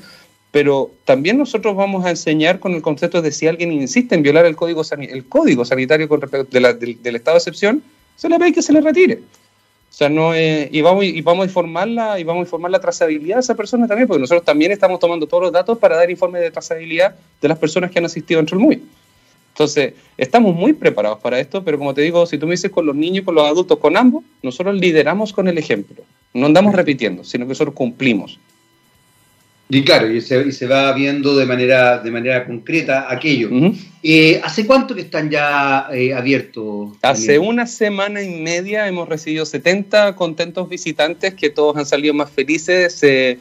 [0.50, 4.44] pero también nosotros vamos a enseñar con el concepto de si alguien insiste en violar
[4.44, 7.82] el código, el código sanitario con respecto del, del estado de excepción,
[8.16, 9.20] se le ve que se le retire.
[9.98, 13.40] Sea, no y vamos y vamos a informarla y vamos a informar la trazabilidad de
[13.40, 16.52] esa persona también, porque nosotros también estamos tomando todos los datos para dar informes de
[16.52, 18.82] trazabilidad de las personas que han asistido dentro del MUI.
[19.48, 22.86] Entonces, estamos muy preparados para esto, pero como te digo, si tú me dices con
[22.86, 26.04] los niños con los adultos, con ambos, nosotros lideramos con el ejemplo.
[26.32, 28.38] No andamos repitiendo, sino que nosotros cumplimos.
[29.70, 33.50] Y claro, y se, y se, va viendo de manera, de manera concreta aquello.
[34.02, 36.96] Eh, ¿Hace cuánto que están ya eh, abiertos?
[37.02, 42.30] Hace una semana y media hemos recibido 70 contentos visitantes que todos han salido más
[42.30, 42.98] felices.
[43.02, 43.38] Eh,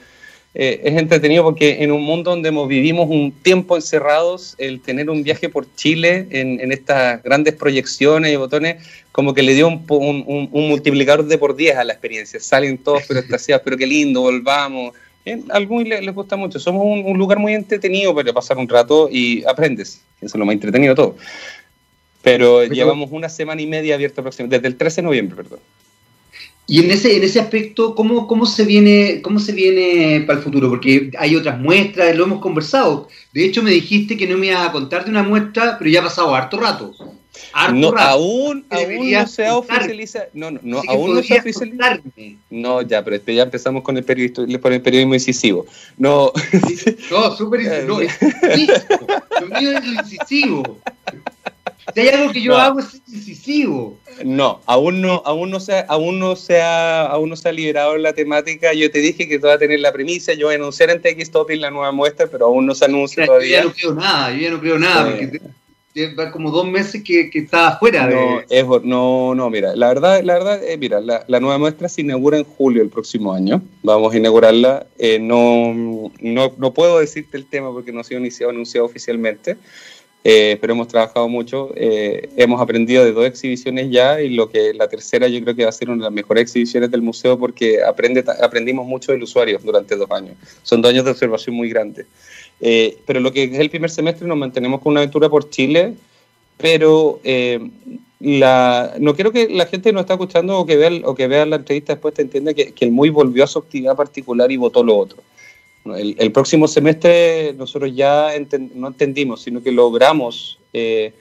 [0.54, 5.48] es entretenido porque en un mundo donde vivimos un tiempo encerrados, el tener un viaje
[5.48, 10.50] por Chile en, en estas grandes proyecciones y botones, como que le dio un, un,
[10.52, 12.40] un multiplicador de por 10 a la experiencia.
[12.42, 14.94] Salen todos pero extasiados, pero qué lindo, volvamos
[15.50, 16.60] algunos les, gusta mucho.
[16.60, 20.02] Somos un, lugar muy entretenido para pasar un rato y aprendes.
[20.22, 21.16] Eso es lo más entretenido de todo.
[22.22, 25.60] Pero, llevamos una semana y media abierta desde el 13 de noviembre, perdón.
[26.70, 30.44] Y en ese, en ese aspecto, ¿cómo, cómo, se viene, ¿cómo se viene para el
[30.44, 30.70] futuro?
[30.70, 33.08] Porque hay otras muestras, lo hemos conversado.
[33.32, 36.02] De hecho, me dijiste que no me ibas a contar de una muestra, pero ya
[36.02, 36.94] ha pasado harto rato.
[37.74, 40.28] No, aún, aún no se ha oficializado.
[40.34, 42.02] No, no, no aún no se ha oficializado.
[42.50, 45.66] No, ya, pero este, ya empezamos con el, periodismo, con el periodismo incisivo.
[45.98, 46.32] No,
[47.12, 48.00] no súper incisivo.
[48.00, 50.78] No, lo mío es lo incisivo.
[51.94, 53.98] Si hay algo que yo hago es incisivo.
[54.24, 57.52] No, aún no, aún no se ha, aún no se ha, aún no se ha
[57.52, 58.74] liberado la temática.
[58.74, 61.02] Yo te dije que tú vas a tener la premisa, yo voy a anunciar en
[61.02, 63.64] TX Topic la nueva muestra, pero aún no se anuncia todavía.
[63.64, 65.42] Yo ya no creo nada, yo ya no creo nada, porque
[66.18, 70.22] va como dos meses que, que está afuera no, Es, no, no, mira, la verdad,
[70.24, 73.62] la verdad, eh, mira, la, la, nueva muestra se inaugura en julio del próximo año.
[73.84, 74.88] Vamos a inaugurarla.
[74.98, 79.58] Eh, no, no, no puedo decirte el tema porque no ha sido iniciado, anunciado oficialmente.
[80.30, 84.74] Eh, pero hemos trabajado mucho, eh, hemos aprendido de dos exhibiciones ya y lo que
[84.74, 87.40] la tercera yo creo que va a ser una de las mejores exhibiciones del museo
[87.40, 90.36] porque aprende, aprendimos mucho del usuario durante dos años.
[90.64, 92.08] Son dos años de observación muy grandes.
[92.60, 95.94] Eh, pero lo que es el primer semestre nos mantenemos con una aventura por Chile,
[96.58, 97.20] pero
[98.20, 101.46] la, no quiero que la gente nos está escuchando o que vea, o que vea
[101.46, 104.58] la entrevista después te entienda que, que el MUI volvió a su actividad particular y
[104.58, 105.22] votó lo otro.
[105.96, 108.32] El, próximo semestre nosotros ya
[108.76, 111.14] no entendimos, sino que logramos, eh,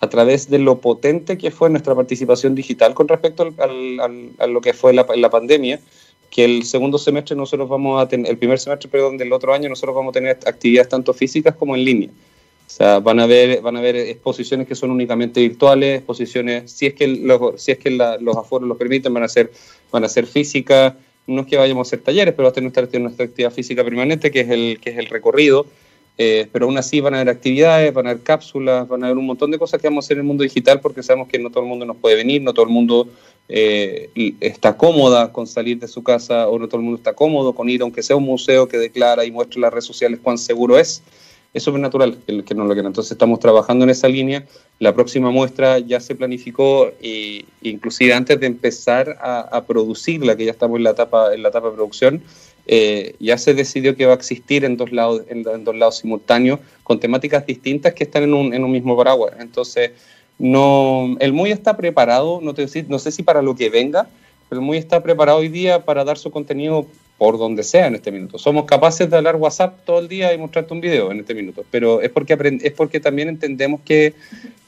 [0.00, 4.72] a través de lo potente que fue nuestra participación digital con respecto a lo que
[4.72, 5.80] fue la, pandemia,
[6.34, 9.68] que el segundo semestre nosotros vamos a tener, el primer semestre, perdón, del otro año
[9.68, 12.08] nosotros vamos a tener actividades tanto físicas como en línea.
[12.08, 16.86] O sea, van a haber, van a haber exposiciones que son únicamente virtuales, exposiciones, si
[16.86, 19.52] es que, los, si es que los aforos lo permiten, van a ser,
[19.92, 20.94] van a ser físicas,
[21.28, 23.84] no es que vayamos a hacer talleres, pero va a tener nuestra, nuestra actividad física
[23.84, 25.66] permanente, que es el, que es el recorrido.
[26.16, 29.18] Eh, pero aún así van a haber actividades, van a haber cápsulas, van a haber
[29.18, 31.40] un montón de cosas que vamos a hacer en el mundo digital porque sabemos que
[31.40, 33.08] no todo el mundo nos puede venir, no todo el mundo
[33.48, 37.68] eh, está cómoda con salir de su casa no todo el mundo está cómodo con
[37.68, 40.78] ir, aunque sea un museo que declara y muestre en las redes sociales cuán seguro
[40.78, 41.02] es.
[41.52, 42.86] es súper natural que, que no lo quieran.
[42.86, 44.46] Entonces estamos trabajando en esa línea.
[44.78, 50.46] La próxima muestra ya se planificó e inclusive antes de empezar a, a, producirla, que
[50.46, 52.22] ya estamos en la etapa, en la etapa de producción,
[52.66, 55.98] eh, ya se decidió que va a existir en dos lados, en, en, dos lados
[55.98, 59.34] simultáneos, con temáticas distintas que están en un, en un mismo paraguas.
[59.38, 59.90] Entonces,
[60.38, 64.08] no, el MUI está preparado, no, te, no sé si para lo que venga,
[64.48, 66.86] pero el MUI está preparado hoy día para dar su contenido
[67.18, 68.38] por donde sea en este minuto.
[68.38, 71.64] Somos capaces de hablar WhatsApp todo el día y mostrarte un video en este minuto,
[71.70, 74.14] pero es porque, es porque también entendemos que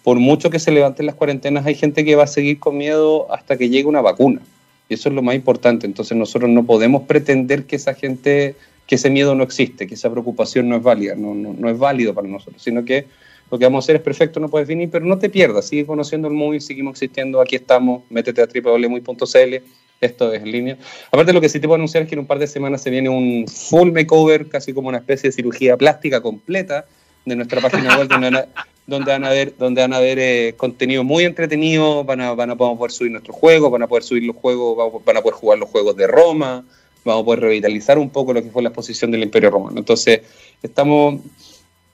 [0.06, 3.26] por mucho que se levanten las cuarentenas, hay gente que va a seguir con miedo
[3.32, 4.40] hasta que llegue una vacuna.
[4.88, 5.84] Y eso es lo más importante.
[5.84, 8.54] Entonces nosotros no podemos pretender que esa gente,
[8.86, 11.76] que ese miedo no existe, que esa preocupación no es válida, no, no, no es
[11.76, 13.06] válido para nosotros, sino que
[13.50, 15.86] lo que vamos a hacer es perfecto, no puedes venir, pero no te pierdas, sigue
[15.86, 19.54] conociendo el MUI, seguimos existiendo, aquí estamos, métete a www.muy.cl,
[20.00, 20.78] esto es en línea.
[21.10, 22.90] Aparte lo que sí te puedo anunciar es que en un par de semanas se
[22.90, 26.86] viene un full makeover, casi como una especie de cirugía plástica completa
[27.24, 28.46] de nuestra página web, donde van a,
[28.86, 32.50] donde van a ver, donde van a ver eh, contenido muy entretenido, van a, van
[32.50, 35.58] a poder subir nuestros juegos, van a poder subir los juegos, van a poder jugar
[35.58, 36.64] los juegos de Roma,
[37.04, 39.78] vamos a poder revitalizar un poco lo que fue la exposición del Imperio Romano.
[39.78, 40.22] Entonces,
[40.62, 41.20] estamos,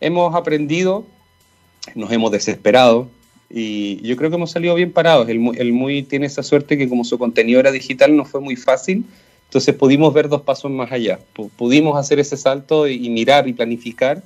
[0.00, 1.06] hemos aprendido
[1.94, 3.08] nos hemos desesperado
[3.50, 5.28] y yo creo que hemos salido bien parados.
[5.28, 8.56] El, el MUI tiene esa suerte que como su contenido era digital no fue muy
[8.56, 9.04] fácil,
[9.44, 11.18] entonces pudimos ver dos pasos más allá,
[11.56, 14.22] pudimos hacer ese salto y, y, mirar y planificar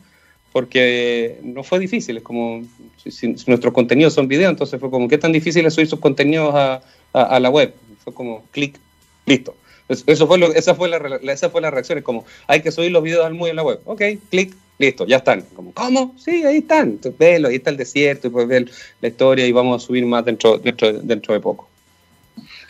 [0.52, 2.62] porque no fue difícil, es como
[3.02, 5.98] si, si, nuestros contenidos son videos, entonces fue como, ¿qué tan difícil es subir sus
[5.98, 6.80] contenidos a,
[7.12, 7.74] a, a la web?
[8.04, 8.78] Fue como, clic,
[9.26, 9.54] listo.
[9.88, 10.98] Eso fue lo, esa, fue la,
[11.30, 13.64] esa fue la reacción, es como, hay que subir los videos al MUI en la
[13.64, 13.80] web.
[13.84, 15.44] Ok, clic, listo, ya están.
[15.74, 16.14] ¿Cómo?
[16.18, 16.98] Sí, ahí están.
[17.18, 20.24] Velo, ahí está el desierto, y puedes ver la historia y vamos a subir más
[20.24, 21.68] dentro, dentro, dentro de poco.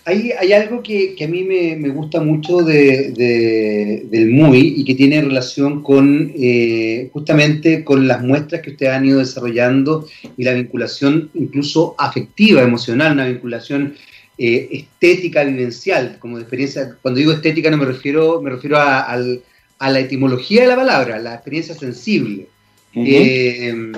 [0.05, 5.21] Hay, hay algo que, a mí me, gusta mucho de, del MUI y que tiene
[5.21, 11.29] relación con eh, justamente con las muestras que ustedes han ido desarrollando y la vinculación
[11.35, 13.97] incluso afectiva, emocional, una vinculación
[14.39, 16.97] eh, estética, vivencial, como de experiencia.
[17.03, 19.43] Cuando digo estética no me refiero, me refiero a, al
[19.79, 22.49] a la etimología de la palabra, la experiencia sensible.
[22.95, 23.07] Uh -huh.
[23.09, 23.93] eh,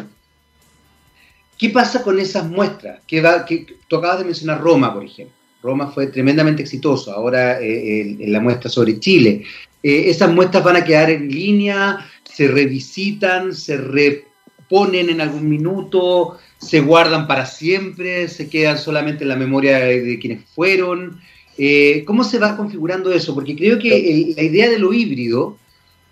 [1.59, 3.01] ¿Qué pasa con esas muestras?
[3.07, 5.35] Que, va, que tú acabas de mencionar Roma, por ejemplo.
[5.61, 9.43] Roma fue tremendamente exitoso, ahora eh, en la muestra sobre Chile.
[9.83, 16.39] Eh, esas muestras van a quedar en línea, se revisitan, se reponen en algún minuto,
[16.59, 21.21] se guardan para siempre, se quedan solamente en la memoria de, de quienes fueron.
[21.57, 23.35] Eh, ¿Cómo se va configurando eso?
[23.35, 25.59] Porque creo que el, la idea de lo híbrido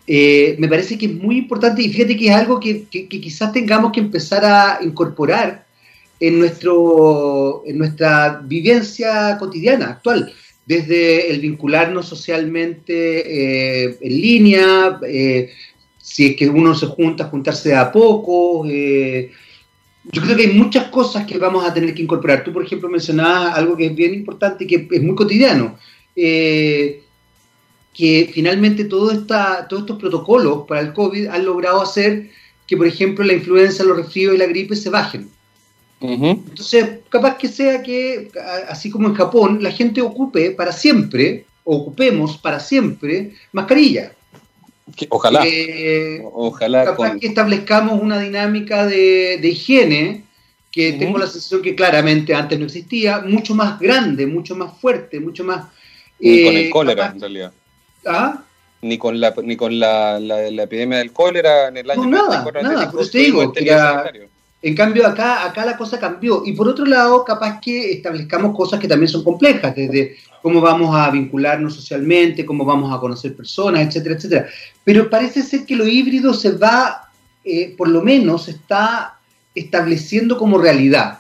[0.07, 3.90] eh, me parece que es muy importante y fíjate que es algo que, quizás tengamos
[3.92, 5.66] que empezar a incorporar
[6.21, 10.33] en, nuestro, en nuestra vivencia cotidiana actual,
[10.64, 12.85] desde el vincularnos socialmente
[13.88, 15.51] eh, en línea, eh,
[16.01, 18.64] si es que uno se junta, juntarse a poco.
[18.64, 22.45] Yo creo que hay muchas cosas que vamos a tener que incorporar.
[22.45, 25.77] Tú, por ejemplo, mencionabas algo que es bien importante y que es muy cotidiano.
[27.96, 32.28] Que finalmente todo esta, todos estos protocolos para el COVID han logrado hacer
[32.66, 35.30] que, por ejemplo, la influenza, los resfríos y la gripe se bajen.
[36.00, 36.42] Uh -huh.
[36.50, 38.28] Entonces, capaz que sea que,
[38.68, 44.12] así como en Japón, la gente ocupe para siempre, ocupemos para siempre, mascarilla.
[45.09, 45.42] Ojalá.
[45.46, 46.85] Eh, Ojalá.
[46.85, 47.20] Capaz con...
[47.20, 50.24] que establezcamos una dinámica de, de higiene
[50.70, 50.98] que uh -huh.
[50.98, 55.44] tengo la sensación que claramente antes no existía, mucho más grande, mucho más fuerte, mucho
[55.44, 55.64] más...
[56.20, 57.14] Eh, con el cólera, capaz...
[57.14, 57.52] en realidad.
[58.07, 58.42] ¿Ah?
[58.83, 62.07] Ni con, la, ni con la, la, la, epidemia del cólera en el año...
[62.07, 64.12] No, nada, nada, por eso te digo, que era,
[64.62, 66.42] en cambio acá, acá la cosa cambió.
[66.45, 70.95] Y por otro lado, capaz que establezcamos cosas que también son complejas, desde cómo vamos
[70.95, 74.47] a vincularnos socialmente, cómo vamos a conocer personas, etcétera, etcétera.
[74.85, 77.11] Pero parece ser que lo híbrido se va,
[77.45, 79.19] eh, por lo menos, está
[79.55, 81.19] estableciendo como realidad.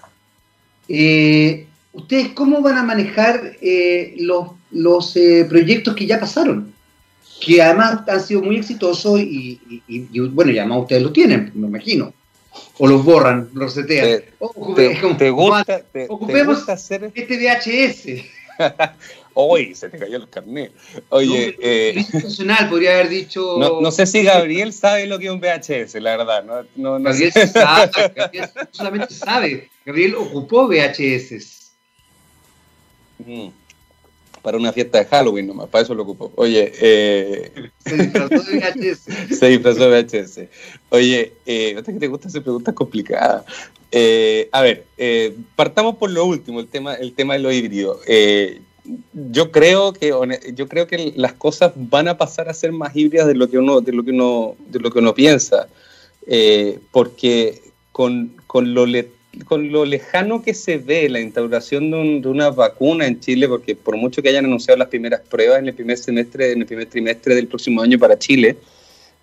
[0.88, 6.74] Eh, ¿Ustedes cómo van a manejar eh, los, los eh, proyectos que ya pasaron?
[7.40, 11.52] Que además han sido muy exitosos y, y, y, bueno, ya más ustedes lo tienen,
[11.54, 12.12] me imagino.
[12.78, 14.06] O los borran, los resetean.
[14.06, 17.12] Te, Ocupe, te, como, te gusta, te, ocupemos te gusta hacer...
[17.14, 18.24] este VHS.
[19.38, 20.72] Hoy se te cayó el carnet.
[21.10, 23.56] Oye, no, eh, podría haber dicho.
[23.58, 26.66] No, no, sé si Gabriel sabe lo que es un VHS, la verdad.
[26.74, 27.46] No, Gabriel sé.
[27.46, 29.70] sabe, Gabriel solamente sabe.
[29.84, 31.72] Gabriel ocupó VHS.
[33.18, 33.48] Mm.
[34.46, 36.30] Para una fiesta de Halloween nomás, para eso lo ocupó.
[36.36, 37.50] Oye, eh...
[37.84, 39.00] se disfrazó de VHS.
[39.40, 40.40] se disfrazó de VHS.
[40.90, 43.44] Oye, eh, ¿no te gusta hacer preguntas complicadas?
[43.90, 47.98] Eh, a ver, eh, partamos por lo último, el tema, el tema de lo híbrido.
[48.06, 48.60] Eh,
[49.32, 50.12] yo creo que
[50.54, 53.58] yo creo que las cosas van a pasar a ser más híbridas de lo que
[53.58, 55.66] uno de lo que uno de lo que uno piensa
[56.28, 58.86] eh, porque con, con, lo
[59.44, 63.76] con lo lejano que se ve la instauración de, de, una vacuna en Chile, porque
[63.76, 66.86] por mucho que hayan anunciado las primeras pruebas en el primer semestre, en el primer
[66.86, 68.56] trimestre del próximo año para Chile,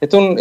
[0.03, 0.35] esto,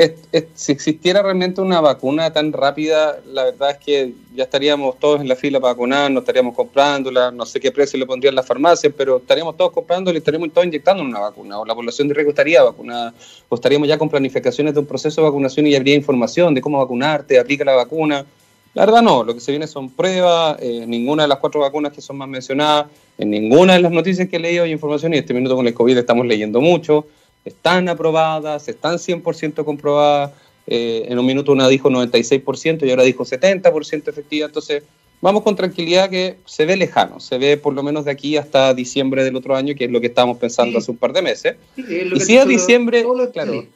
[0.55, 5.29] si existiera realmente una vacuna tan rápida, la verdad es que ya estaríamos todos en
[5.29, 8.93] la fila para vacunar, no estaríamos comprándola, no sé qué precio le pondrían las farmacias,
[8.97, 12.31] pero estaríamos todos comprándola y estaríamos todos inyectando una vacuna, o la población de riesgo
[12.31, 13.15] estaría vacunada,
[13.49, 16.79] o estaríamos ya con planificaciones de un proceso de vacunación y habría información de cómo
[16.79, 18.27] vacunarte, aplica la vacuna.
[18.75, 21.93] La verdad no, lo que se viene son pruebas, eh, ninguna de las cuatro vacunas
[21.93, 22.87] que son más mencionadas,
[23.19, 25.75] en ninguna de las noticias que he leído hay información y este minuto con el
[25.75, 27.07] COVID estamos leyendo mucho
[27.45, 30.33] están aprobadas, están 100% comprobadas.
[30.67, 34.47] Eh, en un minuto una dijo 96% y ahora dijo 70% efectiva.
[34.47, 34.85] Entonces,
[35.21, 38.73] vamos con tranquilidad que se ve lejano, se ve por lo menos de aquí hasta
[38.73, 41.57] diciembre del otro año, que es lo que estábamos pensando hace un par de meses.
[41.77, 43.67] y si es diciembre, claro.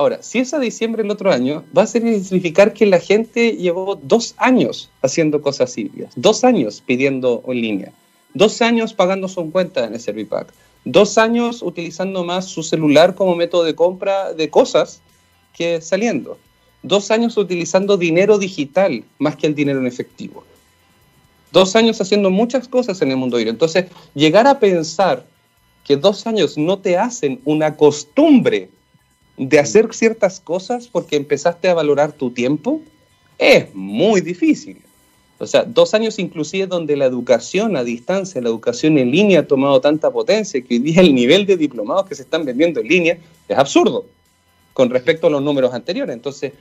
[0.00, 4.00] Ahora, si es a diciembre del otro año, va a significar que la gente llevó
[4.02, 7.92] dos años haciendo cosas sirias, dos años pidiendo en línea,
[8.32, 10.54] dos años pagando su cuenta en el Servipack
[10.86, 15.02] dos años utilizando más su celular como método de compra de cosas
[15.54, 16.38] que saliendo.
[16.82, 20.44] Dos años utilizando dinero digital más que el dinero en efectivo.
[21.52, 23.52] Dos años haciendo muchas cosas en el mundo híbrido.
[23.52, 23.84] Entonces,
[24.14, 25.26] llegar a pensar
[25.84, 28.70] que dos años no te hacen una costumbre
[29.48, 32.82] de hacer ciertas cosas porque empezaste a valorar tu tiempo
[33.38, 34.82] es muy difícil.
[35.38, 39.46] O sea, dos años inclusive donde la educación a distancia, la educación en línea ha
[39.46, 42.88] tomado tanta potencia que hoy día el nivel de diplomados que se están vendiendo en
[42.88, 44.04] línea es absurdo
[44.74, 46.14] con respecto a los números anteriores.
[46.14, 46.52] Entonces,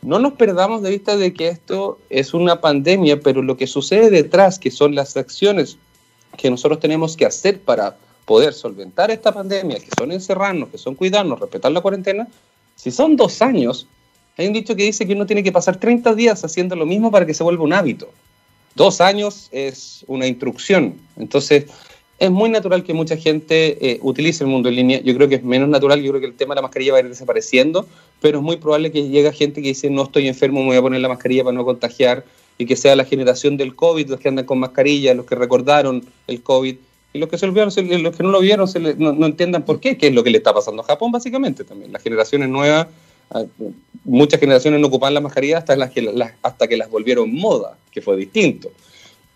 [0.00, 4.08] no nos perdamos de vista de que esto es una pandemia, pero lo que sucede
[4.08, 5.78] detrás, que son las acciones
[6.36, 7.96] que nosotros tenemos que hacer para
[8.28, 12.28] poder solventar esta pandemia, que son encerrarnos, que son cuidarnos, respetar la cuarentena,
[12.76, 13.86] si son dos años,
[14.36, 17.10] hay un dicho que dice que uno tiene que pasar 30 días haciendo lo mismo
[17.10, 18.10] para que se vuelva un hábito.
[18.74, 20.96] Dos años es una instrucción.
[21.16, 21.64] Entonces,
[22.18, 25.00] es muy natural que mucha gente eh, utilice el mundo en línea.
[25.00, 26.98] Yo creo que es menos natural, yo creo que el tema de la mascarilla va
[26.98, 27.86] a ir desapareciendo,
[28.20, 30.82] pero es muy probable que llegue gente que dice, no estoy enfermo, me voy a
[30.82, 32.24] poner la mascarilla para no contagiar,
[32.58, 36.04] y que sea la generación del COVID, los que andan con mascarilla, los que recordaron
[36.26, 36.76] el COVID,
[37.12, 38.68] y los que se olvidaron, los que no lo vieron,
[38.98, 41.64] no, no, entiendan por qué, qué es lo que le está pasando a Japón, básicamente,
[41.64, 41.92] también.
[41.92, 42.86] Las generaciones nuevas
[43.30, 43.44] Ah,
[44.04, 47.76] muchas generaciones no ocupaban la mascarilla hasta, las que, las, hasta que las volvieron moda,
[47.90, 48.70] que fue distinto.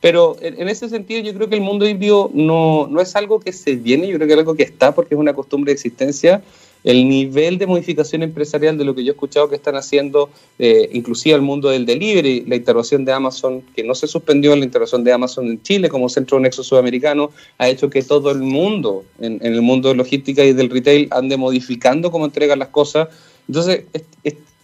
[0.01, 3.53] Pero en, ese sentido yo creo que el mundo híbrido no, no es algo que
[3.53, 6.43] se viene, yo creo que es algo que está porque es una costumbre de existencia.
[6.85, 10.89] El nivel de modificación empresarial de lo que yo he escuchado que están haciendo, eh,
[10.93, 14.65] inclusive el mundo del delivery, la intervención de Amazon, que no se suspendió en la
[14.65, 18.39] intervención de Amazon en Chile como centro de nexo sudamericano, ha hecho que todo el
[18.39, 22.69] mundo, en, en el mundo de logística y del retail, ande modificando cómo entregan las
[22.69, 23.09] cosas
[23.49, 23.85] entonces,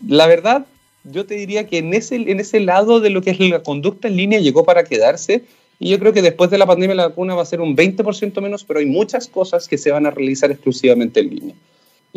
[0.07, 0.67] la verdad,
[1.05, 4.09] yo te diría que en ese, en ese lado de lo que es la conducta
[4.09, 5.45] en línea llegó para quedarse.
[5.81, 8.41] Y yo creo que después de la pandemia la vacuna va a ser un 20%
[8.41, 11.55] menos, pero hay muchas cosas que se van a realizar exclusivamente en línea.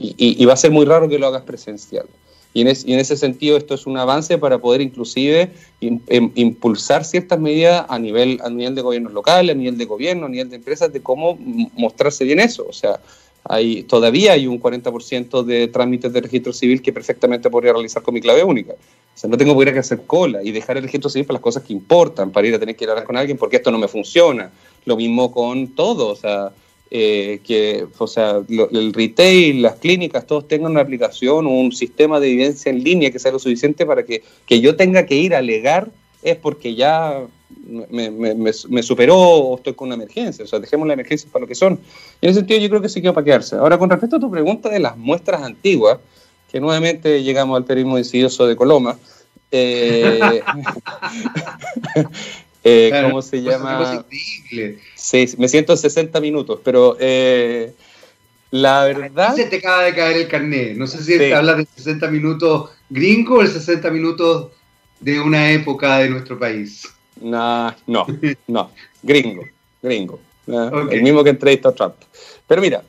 [0.02, 2.06] Y, va a ser muy raro que lo hagas presencial.
[2.54, 7.06] Y en, y en, ese sentido esto es un avance para poder inclusive em, impulsar
[7.06, 10.50] ciertas medidas a nivel, a nivel de gobiernos locales, a nivel de gobierno, a nivel
[10.50, 11.38] de empresas, de cómo
[11.76, 12.66] mostrarse bien eso.
[12.68, 13.00] O sea,
[13.44, 18.14] hay, todavía hay un 40% de trámites de registro civil que perfectamente podría realizar con
[18.14, 18.74] mi clave única.
[18.74, 21.36] O sea, no tengo que ir a hacer cola y dejar el registro civil para
[21.36, 23.78] las cosas que importan, para ir a tener que hablar con alguien porque esto no
[23.78, 24.52] me funciona.
[24.86, 26.52] Lo mismo con todo, o sea,
[26.93, 32.19] eh, que o sea, el retail, las clínicas, todos tengan una aplicación o un sistema
[32.19, 35.34] de evidencia en línea que sea lo suficiente para que, que yo tenga que ir
[35.34, 35.89] a alegar
[36.21, 37.23] es porque ya
[37.65, 40.43] me, superó o estoy con una emergencia.
[40.43, 41.80] O sea, dejemos la emergencia para lo que son.
[42.21, 43.56] en ese sentido yo creo que sí quedó para quedarse.
[43.56, 45.97] Ahora, con respecto a tu pregunta de las muestras antiguas,
[46.51, 48.97] que nuevamente llegamos al periodismo insidioso de Coloma,
[49.49, 50.19] eh,
[52.63, 54.06] eh, ¿cómo se llama?
[54.95, 57.74] Sí, me siento 60 minutos, pero eh,
[58.52, 59.36] la verdad...
[59.36, 60.78] Se te acaba de caer el carnet.
[60.78, 64.52] No sé si te hablas de 60 minutos gringo o el 60 minutos
[65.00, 66.88] de una época de nuestro país.
[67.19, 68.06] No, no,
[68.47, 68.71] no.
[69.02, 69.43] Gringo,
[69.82, 70.19] gringo.
[70.91, 71.95] El mismo que entrevistó a Trump.
[72.47, 72.84] Pero mira,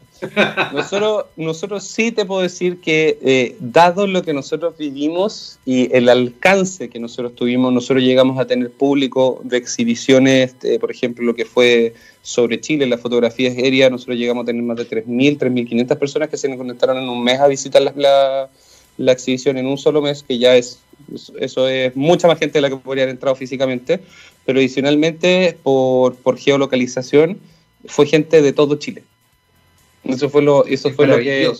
[0.72, 6.08] nosotros, nosotros sí te puedo decir que, eh, dado lo que nosotros vivimos y el
[6.08, 11.35] alcance que nosotros tuvimos, nosotros llegamos a tener público de exhibiciones, eh, por ejemplo, lo
[11.35, 15.98] que fue sobre Chile, las fotografías aéreas, nosotros llegamos a tener más de 3.000, 3.500
[15.98, 18.50] personas que se conectaron en un mes a visitar la,
[18.96, 20.81] la exhibición en un solo mes, que ya es
[21.40, 24.00] eso es mucha más gente de la que podría haber entrado físicamente,
[24.44, 27.38] pero adicionalmente por, por geolocalización
[27.87, 29.02] fue gente de todo Chile.
[30.05, 31.50] Eso fue lo, eso fue lo que,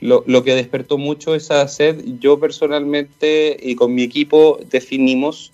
[0.00, 5.52] lo, lo, que despertó mucho esa sed, yo personalmente y con mi equipo definimos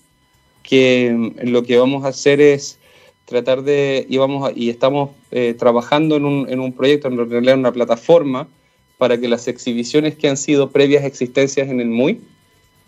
[0.63, 2.77] que mm, lo que vamos a hacer es
[3.25, 7.57] tratar de, y, vamos y estamos eh, trabajando en un, en un proyecto, en realidad
[7.57, 8.47] una plataforma,
[8.97, 12.21] para que las exhibiciones que han sido previas existencias en el MUI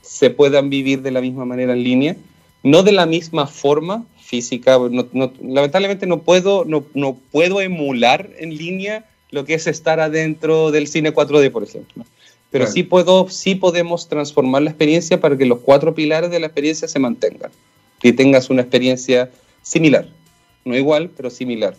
[0.02, 2.16] se puedan vivir de la misma manera en línea,
[2.64, 4.80] no de la misma forma física,
[5.42, 10.88] lamentablemente no puedo, no, no puedo emular en línea lo que es estar adentro del
[10.88, 12.06] cine 4D, por ejemplo.
[12.52, 16.48] Pero sí, puedo, sí podemos transformar la experiencia para que los cuatro pilares de la
[16.48, 17.52] experiencia se mantengan
[18.02, 19.30] y tengas una experiencia
[19.62, 20.08] similar.
[20.66, 21.76] No igual, pero similar.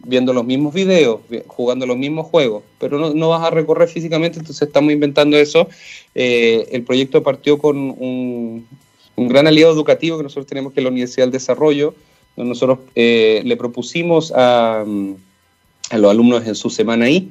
[0.00, 4.38] Viendo los mismos videos, jugando los mismos juegos, pero no, no vas a recorrer físicamente,
[4.38, 5.68] entonces estamos inventando eso.
[6.14, 8.66] Eh, el proyecto partió con un,
[9.14, 11.94] un, gran aliado educativo que nosotros tenemos, que es la Universidad del Desarrollo,
[12.34, 14.84] donde nosotros eh, le propusimos a
[15.90, 17.30] a los alumnos en su semana ahí.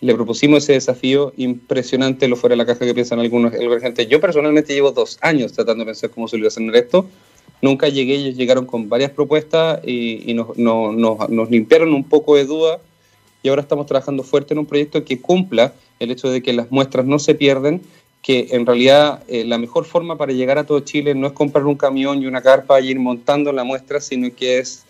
[0.00, 3.52] Le propusimos ese desafío impresionante, lo fuera de la caja que piensan algunos,
[3.82, 4.06] gente.
[4.06, 6.40] Yo personalmente llevo dos años tratando de pensar cómo hacer
[6.74, 7.06] esto.
[7.60, 12.78] Nunca llegué, ellos llegaron con varias propuestas y, nos, nos, limpiaron un poco de duda
[13.42, 16.70] y ahora estamos trabajando fuerte en un proyecto que cumpla el hecho de que las
[16.70, 17.82] muestras no se pierden,
[18.22, 21.64] que en realidad eh, la mejor forma para llegar a todo Chile no es comprar
[21.66, 24.84] un camión y una carpa y ir montando la muestra, sino que es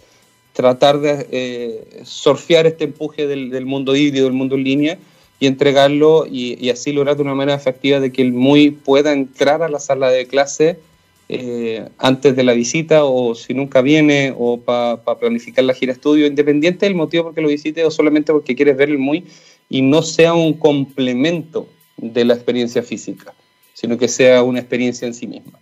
[0.59, 4.99] tratar de eh, surfear este empuje del, mundo híbrido, del mundo en línea,
[5.39, 9.63] y entregarlo y, así lograr de una manera efectiva de que el MUI pueda entrar
[9.63, 10.81] a la sala de clase
[11.29, 16.27] eh, antes de la visita o si nunca viene o para planificar la gira estudio,
[16.27, 19.27] independiente del motivo por que lo visite o solamente porque quieres ver el MUI
[19.69, 23.33] y no sea un complemento de la experiencia física,
[23.75, 25.61] sino que sea una experiencia en sí misma.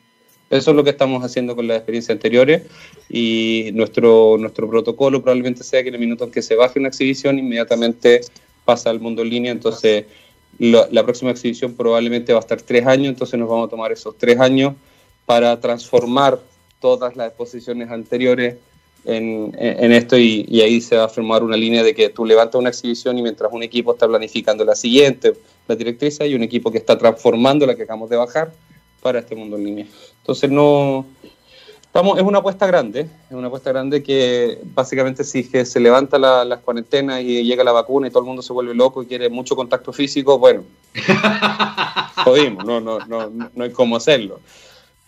[0.49, 2.63] Eso es lo que estamos haciendo con las experiencias anteriores
[3.09, 6.89] y nuestro, nuestro protocolo probablemente sea que en el minuto en que se baje una
[6.89, 8.21] exhibición inmediatamente
[8.65, 10.07] pasa al mundo en línea, entonces
[10.59, 14.17] la próxima exhibición probablemente va a estar tres años, entonces nos vamos a tomar esos
[14.17, 14.75] tres años
[15.25, 16.39] para transformar
[16.81, 18.57] todas las exposiciones anteriores
[19.05, 19.53] en,
[19.93, 22.71] esto y, y, ahí se va a formar una línea de que tú levantas una
[22.71, 25.35] exhibición y mientras un equipo está planificando la siguiente,
[25.69, 28.53] la directriz, hay un equipo que está transformando la que acabamos de bajar
[29.07, 29.87] para este mundo en línea.
[30.19, 31.07] Entonces no
[31.81, 36.19] estamos, es una apuesta grande, es una apuesta grande que básicamente si que se levanta
[36.19, 39.07] la, las cuarentenas y llega la vacuna y todo el mundo se vuelve loco y
[39.07, 40.65] quiere mucho contacto físico, bueno,
[42.25, 44.41] jodimos, no, no, no, no hay cómo hacerlo.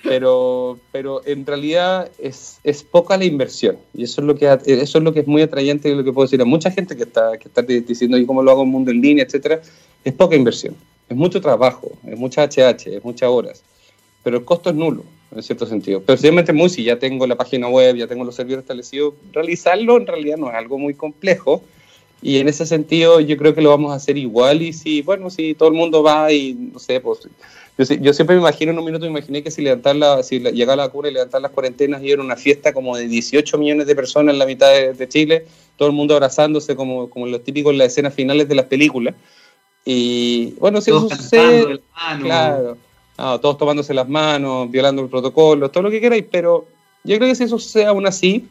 [0.04, 4.98] Pero, pero en realidad es, es poca la inversión y eso es lo que eso
[4.98, 7.02] es lo que es muy atrayente y lo que puedo decir a mucha gente que
[7.02, 9.60] está, que está diciendo y cómo lo hago en mundo en línea, etcétera,
[10.04, 10.76] es poca inversión,
[11.08, 13.64] es mucho trabajo, es mucha HH, es muchas horas
[14.22, 15.04] pero el costo es nulo,
[15.34, 16.02] en cierto sentido.
[16.04, 19.96] Pero simplemente muy, si ya tengo la página web, ya tengo los servidores establecidos, realizarlo
[19.96, 21.62] en realidad no es algo muy complejo.
[22.20, 25.30] Y en ese sentido yo creo que lo vamos a hacer igual y si, bueno,
[25.30, 27.20] si todo el mundo va y, no sé, pues
[27.78, 30.40] yo, yo siempre me imagino en un minuto, me imaginé que si levantar la, si
[30.40, 33.86] llegaba la cura y levantar las cuarentenas y era una fiesta como de 18 millones
[33.86, 35.46] de personas en la mitad de, Chile,
[35.76, 39.14] todo el mundo abrazándose como, como los típicos en las escenas finales de las películas.
[39.84, 41.80] Y bueno, si eso sucede,
[42.20, 42.76] claro
[43.18, 46.66] todos tomándose las manos, violando el protocolo, todo lo que queráis, pero
[47.02, 48.46] yo creo que si eso sea aún así,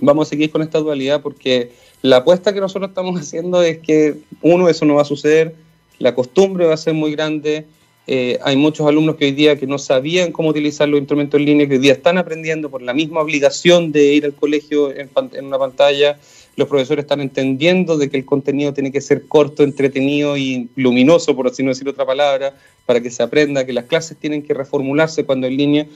[0.00, 1.70] vamos a seguir con esta dualidad porque
[2.02, 5.54] la apuesta que nosotros estamos haciendo es que, uno, eso no va a suceder,
[5.98, 7.66] la costumbre va a ser muy grande,
[8.06, 11.46] eh, hay muchos alumnos que hoy día que no sabían cómo utilizar los instrumentos en
[11.46, 15.08] línea, que hoy día están aprendiendo por la misma obligación de ir al colegio en,
[15.34, 16.18] en una pantalla,
[16.60, 21.34] los profesores están entendiendo de que el contenido tiene que ser corto, entretenido y luminoso,
[21.34, 22.54] por así no decir otra palabra,
[22.84, 25.86] para que se aprenda, que las clases tienen que reformularse cuando en línea,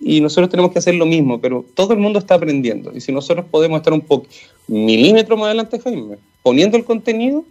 [0.00, 3.10] y, nosotros tenemos que hacer lo mismo, pero todo el mundo está aprendiendo, y si
[3.10, 4.26] nosotros podemos estar un poco
[4.68, 7.44] milímetro más adelante, Jaime, poniendo el contenido,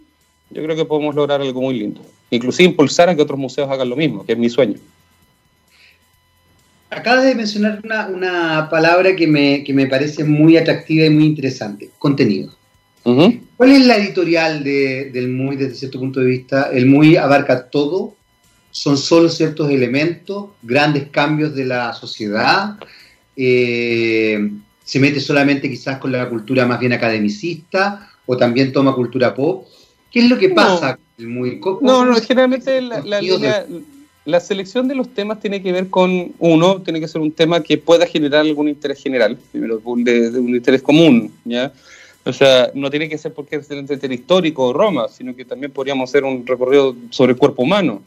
[0.50, 2.00] yo creo que podemos lograr algo muy lindo.
[2.30, 4.78] Inclusive impulsar a que otros museos hagan lo mismo, que es mi sueño.
[6.96, 7.80] Acabas de mencionar
[8.12, 12.54] una, palabra que me, que me, parece muy atractiva y muy interesante, contenido.
[13.02, 16.70] ¿Cuál es la editorial del MUI desde cierto punto de vista?
[16.72, 18.14] ¿El MUI abarca todo?
[18.70, 22.76] ¿Son solo ciertos elementos, grandes cambios de la sociedad?
[23.36, 24.50] Eh,
[24.84, 29.66] ¿Se mete solamente quizás con la cultura más bien academicista o también toma cultura pop?
[30.10, 31.60] ¿Qué es lo que pasa con el MUI?
[31.82, 33.20] No, no, generalmente la, la,
[34.24, 37.62] la selección de los temas tiene que ver con, uno, tiene que ser un tema
[37.62, 41.72] que pueda generar algún interés general, primero, de, un interés común, ¿ya?
[42.24, 45.44] O sea, no tiene que ser porque es el interés histórico o Roma, sino que
[45.44, 48.02] también podríamos hacer un recorrido sobre el cuerpo humano.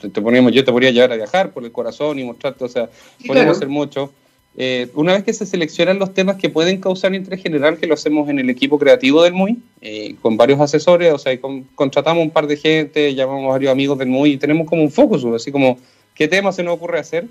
[0.00, 2.88] Te, poníamos, yo te podría llevar a viajar por el corazón y mostrarte, o sea,
[3.26, 4.12] podríamos hacer mucho.
[4.56, 7.94] Eh, una vez que se seleccionan los temas que pueden causar interés general, que lo
[7.94, 11.38] hacemos en el equipo creativo del MUI, eh, con varios asesores, o sea,
[11.74, 14.90] contratamos un par de gente, llamamos a varios amigos del MUI y tenemos como un
[14.90, 15.78] focus, así como
[16.14, 17.26] qué tema se nos ocurre hacer,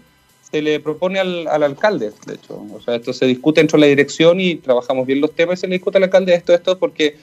[0.50, 2.66] se le propone al, alcalde, de hecho.
[2.74, 5.62] O sea, esto se discute dentro de la dirección y trabajamos bien los temas y
[5.62, 7.18] se le discute al alcalde esto, esto, porque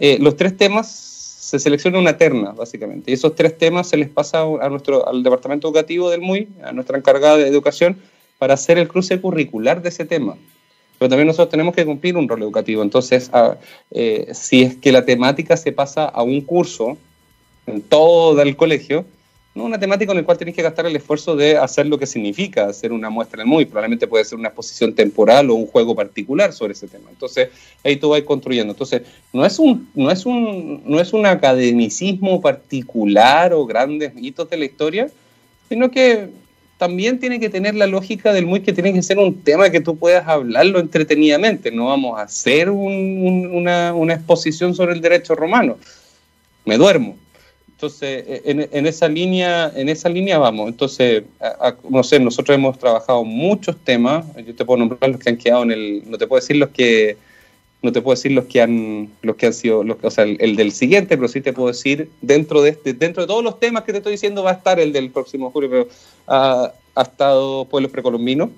[0.00, 3.10] eh, los tres temas se selecciona una terna, básicamente.
[3.10, 6.72] Y esos tres temas se les pasa a nuestro, al departamento educativo del MUI, a
[6.72, 7.98] nuestra encargada de educación,
[8.44, 10.36] para hacer el cruce curricular de ese tema.
[10.98, 12.82] Pero también nosotros tenemos que cumplir un rol educativo.
[12.82, 13.30] Entonces,
[13.90, 16.98] eh, si es que la temática se pasa a un curso
[17.66, 19.06] en todo el colegio,
[19.54, 22.04] no una temática en la cual tienes que gastar el esfuerzo de hacer lo que
[22.04, 23.64] significa hacer una muestra MUI.
[23.64, 27.08] Probablemente puede ser una exposición temporal o un juego particular sobre ese tema.
[27.08, 27.48] Entonces,
[27.82, 28.74] ahí tú vas construyendo.
[28.74, 34.50] Entonces, no es un, no es un, no es un academicismo particular o grandes hitos
[34.50, 35.08] de la historia,
[35.70, 36.43] sino que
[36.78, 39.80] también tiene que tener la lógica del MUI que tiene que ser un tema que
[39.80, 41.70] tú puedas hablarlo entretenidamente.
[41.70, 45.78] No vamos a hacer una, una exposición sobre el derecho romano.
[46.64, 47.16] Me duermo
[47.84, 50.68] entonces, e, en, esa línea, en esa línea vamos.
[50.68, 51.24] Entonces,
[51.88, 54.24] no sé, nosotros hemos trabajado muchos temas.
[54.46, 56.70] Yo te puedo nombrar los que han quedado en el, no te puedo decir los
[56.70, 57.16] que,
[57.84, 60.56] no te puedo decir los que han, los que han sido, los, o sea, el,
[60.56, 63.84] del siguiente, pero sí te puedo decir dentro de este, dentro de todos los temas
[63.84, 65.86] que te estoy diciendo va a estar el del próximo julio.
[66.26, 68.48] Ha estado pueblos precolombinos,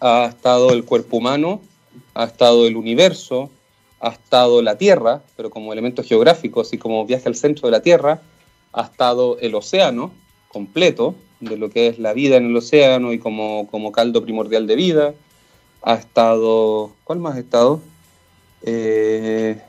[0.00, 1.60] ha estado el cuerpo humano,
[2.14, 3.48] ha estado el universo,
[4.00, 7.80] ha estado la Tierra, pero como elemento geográfico, así como viaje al centro de la
[7.80, 8.22] Tierra,
[8.72, 10.12] ha estado el océano
[10.48, 14.66] completo, de lo que es la vida en el océano y como, como caldo primordial
[14.66, 15.14] de vida.
[15.86, 17.80] Ha estado, ¿cuál más ha estado?
[18.62, 19.60] Eh,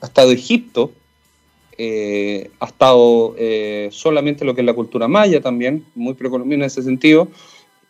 [0.00, 0.92] ha estado Egipto,
[1.78, 6.66] eh, ha estado eh, solamente lo que es la cultura maya también, muy precolombina en
[6.66, 7.28] ese sentido.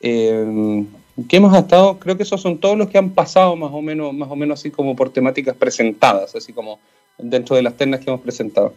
[0.01, 1.98] ¿Qué hemos estado?
[1.98, 4.61] Creo que esos son todos los que han pasado más o menos, más o menos
[4.61, 6.78] así como por temáticas presentadas, así como
[7.18, 8.72] dentro de las ternas que hemos presentado.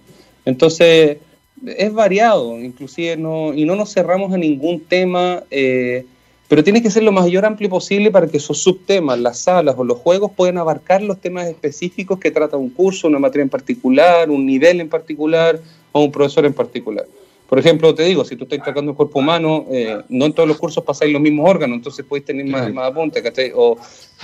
[0.45, 1.19] Entonces,
[1.65, 6.05] es variado, inclusive no, y no nos cerramos a ningún tema, eh,
[6.47, 9.83] pero tiene que ser lo mayor amplio posible para que esos subtemas, las salas o
[9.83, 14.29] los juegos puedan abarcar los temas específicos que trata un curso, una materia en particular,
[14.29, 15.59] un nivel en particular
[15.91, 17.05] o un profesor en particular.
[17.47, 20.49] Por ejemplo, te digo, si tú estás tratando el cuerpo humano, eh, no en todos
[20.49, 23.51] los cursos pasáis los mismos órganos, entonces podéis tener más, más apuntes, ¿cachai?
[23.53, 23.77] O,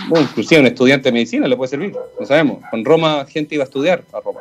[0.08, 2.60] bueno, inclusive un estudiante de medicina le puede servir, no sabemos.
[2.72, 4.40] Con Roma gente iba a estudiar a Roma.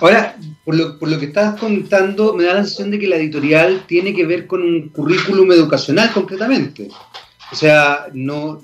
[0.00, 3.16] Ahora, por lo, por lo que estás contando, me da la sensación de que la
[3.16, 6.88] editorial tiene que ver con un currículum educacional concretamente.
[7.50, 8.60] O sea, no,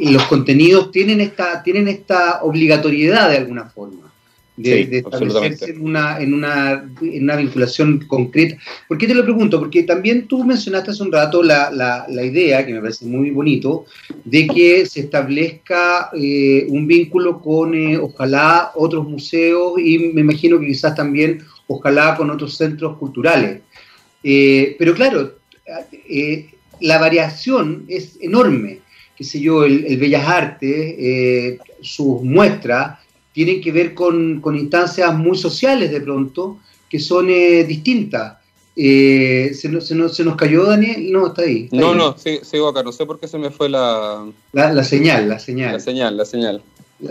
[0.00, 4.03] los contenidos tienen esta, tienen esta obligatoriedad de alguna forma
[4.56, 8.56] de, establecerse en una, en, una, en una vinculación concreta.
[8.86, 9.58] ¿Por qué te lo pregunto?
[9.58, 13.30] Porque también tú mencionaste hace un rato la, la, la idea, que me parece muy
[13.30, 13.86] bonito,
[14.24, 20.60] de que se establezca eh, un vínculo con, eh, ojalá, otros museos y me imagino
[20.60, 23.60] que quizás también, ojalá, con otros centros culturales.
[24.22, 25.34] Eh, pero claro,
[26.80, 28.78] la variación es enorme.
[29.16, 32.98] Qué sé yo, el, el Bellas Artes, sus muestras,
[33.34, 36.58] tienen que ver con, instancias muy sociales de pronto,
[36.88, 38.38] que son eh, distintas.
[38.76, 41.10] Eh, ¿se, nos, se, nos, ¿Se nos cayó Daniel?
[41.10, 41.68] No, está ahí.
[41.72, 44.24] no, no, sigo acá, no sé por qué se me fue la...
[44.52, 45.72] La, señal, la señal.
[45.72, 46.62] La señal, la señal.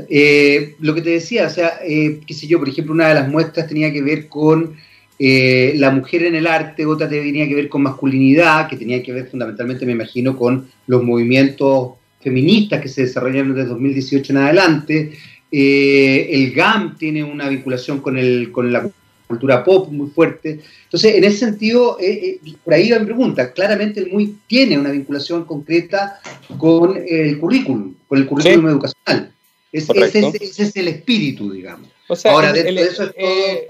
[0.10, 3.28] Eh, lo que te decía, o sea, qué sé yo, por ejemplo, una de las
[3.28, 4.78] muestras tenía que ver con
[5.20, 9.28] la mujer en el arte, otra tenía que ver con masculinidad, que tenía que ver
[9.28, 15.12] fundamentalmente, me imagino, con los movimientos feministas que se desarrollaron desde 2018 en adelante,
[15.56, 18.90] eh, el GAM tiene una vinculación con, el, con la
[19.28, 20.62] cultura pop muy fuerte.
[20.86, 23.54] Entonces, en ese sentido, eh, eh, por ahí va mi pregunta.
[23.54, 26.20] Claramente el MUI tiene una vinculación concreta
[26.58, 29.32] con el currículum, con el currículum educacional.
[29.72, 29.94] ese,
[30.42, 31.88] es, el espíritu, digamos.
[32.26, 33.12] Ahora, de eso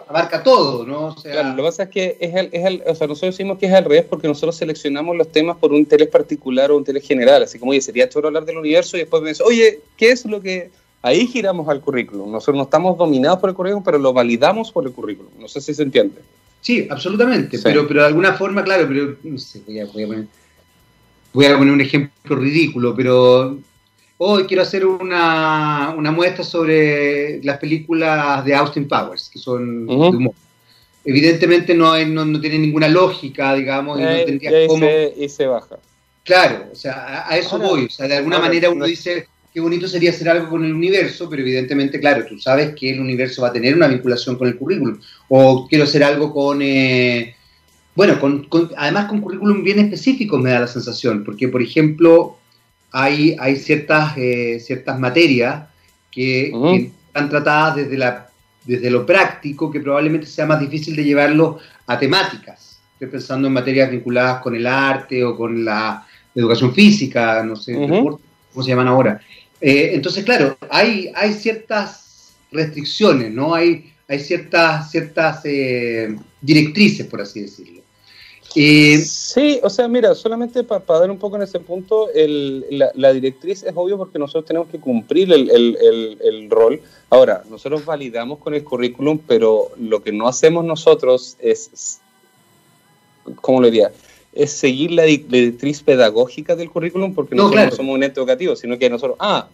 [0.08, 1.16] abarca todo, ¿no?
[1.16, 3.68] claro, lo que pasa es que es el, es el, o sea, nosotros decimos que
[3.68, 7.06] es al revés porque nosotros seleccionamos los temas por un interés particular o un interés
[7.06, 7.44] general.
[7.44, 10.26] Así como, oye, sería choro hablar del universo y después me dice, oye, ¿qué es
[10.26, 10.72] lo que
[11.04, 12.32] Ahí giramos al currículum.
[12.32, 15.34] Nosotros no estamos dominados por el currículum, pero lo validamos por el currículum.
[15.38, 16.22] No sé si se entiende.
[16.62, 17.60] Sí, absolutamente.
[17.60, 20.28] Pero, pero de alguna forma, claro, pero no sé, voy, a, poner,
[21.74, 23.58] un ejemplo ridículo, pero
[24.18, 30.34] hoy quiero hacer una, muestra sobre las películas de Austin Powers, que son de humor.
[31.04, 34.86] Evidentemente no, no, tiene ninguna lógica, digamos, y no tendría cómo...
[35.18, 35.78] y se baja.
[36.24, 37.88] Claro, o sea, a, eso voy.
[37.88, 41.30] O sea, de alguna manera uno dice, qué bonito sería hacer algo con el universo,
[41.30, 44.58] pero evidentemente, claro, tú sabes que el universo va a tener una vinculación con el
[44.58, 45.00] currículum.
[45.30, 47.36] O quiero hacer algo con, eh,
[47.96, 52.38] Bueno, con, además con currículum bien específicos me da la sensación, porque por ejemplo
[52.92, 55.68] hay, hay ciertas, eh, ciertas materias
[56.10, 56.52] que,
[57.08, 58.30] están tratadas desde, la,
[58.66, 62.80] desde lo práctico, que probablemente sea más difícil de llevarlo a temáticas.
[62.94, 67.74] Estoy pensando en materias vinculadas con el arte o con la educación física, no sé,
[67.74, 69.22] cómo se llaman ahora.
[69.66, 73.56] Eh, entonces, claro, hay, ciertas restricciones, ¿no?
[73.56, 77.82] Hay, hay ciertas, ciertas eh, directrices, por así decirlo.
[78.54, 83.72] sí, o sea, mira, solamente para dar un poco en ese punto, la, directriz es
[83.74, 86.82] obvio porque nosotros tenemos que cumplir el, rol.
[87.10, 92.02] Ahora, nosotros validamos con el currículum, pero lo que no hacemos nosotros es,
[93.40, 93.94] ¿cómo lo diría?
[94.36, 98.78] Es seguir la directriz pedagógica del currículum porque nosotros no somos un ente educativo, sino
[98.78, 99.48] que nosotros, ah,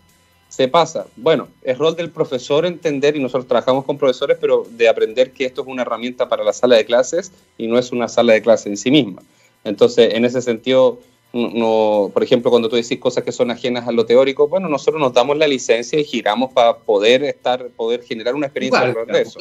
[0.49, 1.05] se pasa.
[1.15, 5.45] Bueno, es rol del profesor entender, y nosotros trabajamos con profesores, pero de aprender que
[5.45, 8.41] esto es una herramienta para la sala de clases y no es una sala de
[8.41, 9.21] clases en sí misma.
[9.63, 10.99] Entonces, en ese sentido,
[11.33, 14.99] no, por ejemplo, cuando tú decís cosas que son ajenas a lo teórico, bueno, nosotros
[14.99, 19.21] nos damos la licencia y giramos para poder estar, poder generar una experiencia alrededor de
[19.21, 19.39] eso.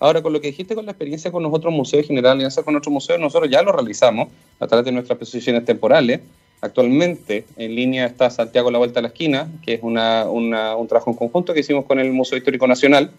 [0.00, 2.76] Ahora, con lo que dijiste con la experiencia con los otros museos, general alianza con
[2.76, 4.28] otros museos, nosotros ya lo realizamos
[4.58, 6.20] a través de nuestras posiciones temporales.
[6.60, 11.10] Actualmente en línea está Santiago La Vuelta a la Esquina, que es una, un trabajo
[11.10, 13.12] en conjunto que hicimos con el Museo Histórico Nacional,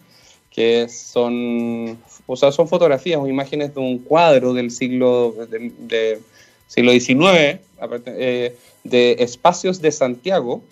[0.50, 6.20] que son, o sea, son fotografías o imágenes de un cuadro del siglo, de,
[6.66, 7.60] siglo XIX,
[8.06, 10.62] eh, de espacios de Santiago,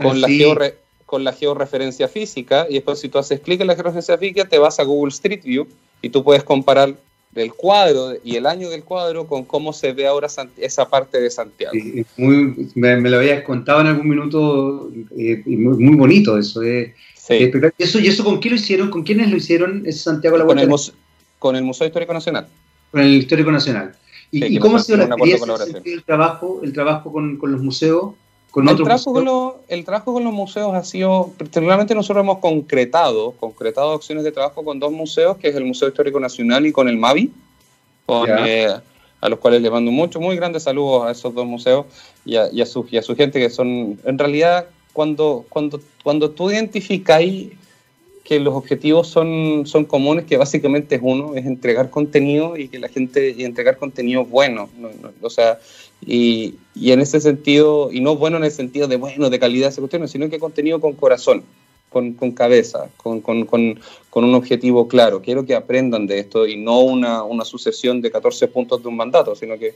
[0.00, 0.28] con, la
[1.08, 4.58] con la georreferencia física, y después si tú haces clic en la georreferencia física, te
[4.58, 5.66] vas a Google Street View
[6.02, 6.94] y tú puedes comparar
[7.32, 10.28] del cuadro y el año del cuadro con cómo se ve ahora
[10.58, 11.72] esa parte de Santiago.
[12.18, 16.62] muy, me, lo habías contado en algún minuto, eh, muy, bonito eso.
[16.62, 16.94] Eh.
[17.78, 17.98] eso.
[18.00, 18.90] ¿Y eso con qué lo hicieron?
[18.90, 20.68] ¿Con quiénes lo hicieron ese Santiago la con el,
[21.38, 22.48] con el Museo Histórico Nacional.
[22.90, 23.94] Con el Histórico Nacional.
[24.30, 25.54] ¿Y, cómo ha sido la experiencia,
[25.86, 28.12] el trabajo, el trabajo con, con los museos?
[28.56, 33.32] El, trabajo con los, el trabajo con los museos ha sido, particularmente nosotros hemos concretado,
[33.32, 36.88] concretado acciones de trabajo con dos museos, que es el Museo Histórico Nacional y con
[36.88, 37.30] el MAVI,
[38.28, 38.74] eh,
[39.20, 41.86] a los cuales le mando mucho, muy grandes saludos a esos dos museos
[42.24, 45.80] y a, y a, su, y a su gente que son, en realidad, cuando, cuando,
[46.02, 47.50] cuando tú identificáis
[48.24, 52.78] que los objetivos son, son comunes, que básicamente es uno, es entregar contenido y que
[52.78, 54.68] la gente, y entregar contenido bueno,
[55.22, 55.58] o sea,
[56.00, 59.72] y, y, en ese sentido, y no bueno en el sentido de bueno, de calidad,
[59.72, 61.42] sino que contenido con corazón,
[61.90, 63.78] con, con cabeza, con, con, con,
[64.12, 65.22] un objetivo claro.
[65.22, 68.96] Quiero que aprendan de esto y no una, una sucesión de 14 puntos de un
[68.96, 69.74] mandato, sino que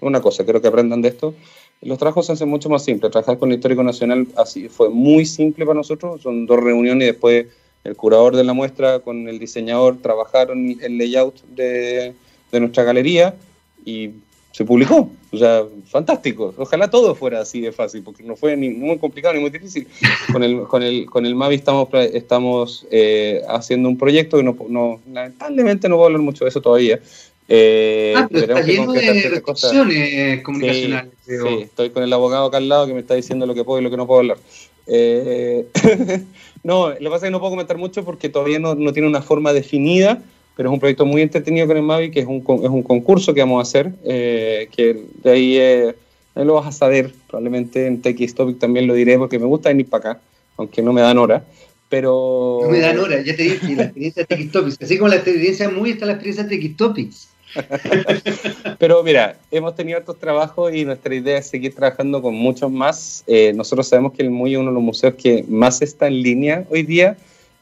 [0.00, 1.34] una cosa, quiero que aprendan de esto.
[1.82, 3.10] Los trabajos se hacen mucho más simples.
[3.10, 6.22] Trabajar con el Histórico Nacional así fue muy simple para nosotros.
[6.22, 7.46] Son dos reuniones y después
[7.84, 12.14] el curador de la muestra con el diseñador trabajaron el layout de,
[12.52, 13.34] de nuestra galería
[13.84, 14.10] y
[14.60, 15.08] se publicó.
[15.32, 16.52] O sea, fantástico.
[16.58, 19.88] Ojalá todo fuera así de fácil, porque no fue ni muy complicado ni muy difícil.
[20.32, 24.54] Con el, con el, con el Mavi estamos, estamos eh, haciendo un proyecto que no,
[24.68, 27.00] no, lamentablemente no voy a hablar mucho de eso todavía.
[27.48, 31.12] Eh, ah, pero está lleno de restricciones comunicacionales.
[31.26, 33.64] Sí, sí, estoy con el abogado acá al lado que me está diciendo lo que
[33.64, 34.36] puedo y lo que no puedo hablar.
[34.86, 35.68] Eh,
[36.62, 39.08] no, lo que pasa es que no puedo comentar mucho porque todavía no, no, tiene
[39.08, 40.22] una forma definida,
[40.60, 43.32] pero es un proyecto muy entretenido con el Mavi, que es un, es un concurso
[43.32, 45.94] que vamos a hacer, eh, que de ahí, eh,
[46.34, 49.88] lo vas a saber, probablemente en TX Topic también lo diré porque me gusta venir
[49.88, 50.20] para acá,
[50.58, 51.42] aunque no me dan hora.
[51.88, 52.58] Pero...
[52.64, 55.14] No me dan hora, ya te dije, la experiencia de TX Topics, así como la
[55.14, 57.28] experiencia muy está la experiencia de TX Topics.
[58.78, 63.24] Pero mira, hemos tenido estos trabajos y nuestra idea es seguir trabajando con muchos más.
[63.26, 66.22] Eh, nosotros sabemos que el MUI es uno de los museos que más está en
[66.22, 67.16] línea hoy día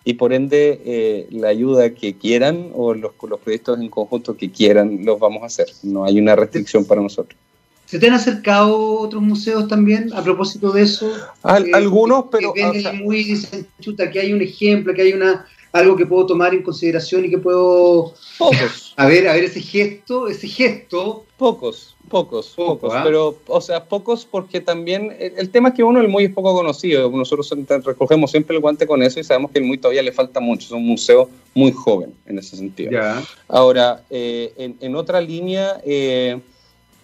[0.09, 4.51] y por ende eh, la ayuda que quieran o los, los proyectos en conjunto que
[4.51, 5.67] quieran los vamos a hacer.
[5.83, 7.39] No hay una restricción para nosotros.
[7.85, 11.13] ¿Se te han acercado otros museos también a propósito de eso?
[11.43, 12.55] algunos, pero...
[12.55, 15.97] Que ven el MUI y dicen, chuta, que hay un ejemplo, que hay una algo
[15.97, 18.15] que puedo tomar en consideración y que puedo...
[18.39, 18.95] Pocos.
[18.97, 21.25] A ver, a ver ese gesto, ese gesto.
[21.37, 22.93] Pocos, pocos, pocos.
[22.95, 23.03] ¿ah?
[23.05, 26.55] Pero, o sea, pocos porque también el, tema es que uno, el muy es poco
[26.55, 27.11] conocido.
[27.11, 27.53] Nosotros
[27.85, 30.67] recogemos siempre el guante con eso y sabemos que el muy todavía le falta mucho.
[30.67, 33.01] Es un museo muy joven en ese sentido.
[33.49, 35.81] Ahora, eh, en, en, otra línea...
[35.85, 36.41] Eh,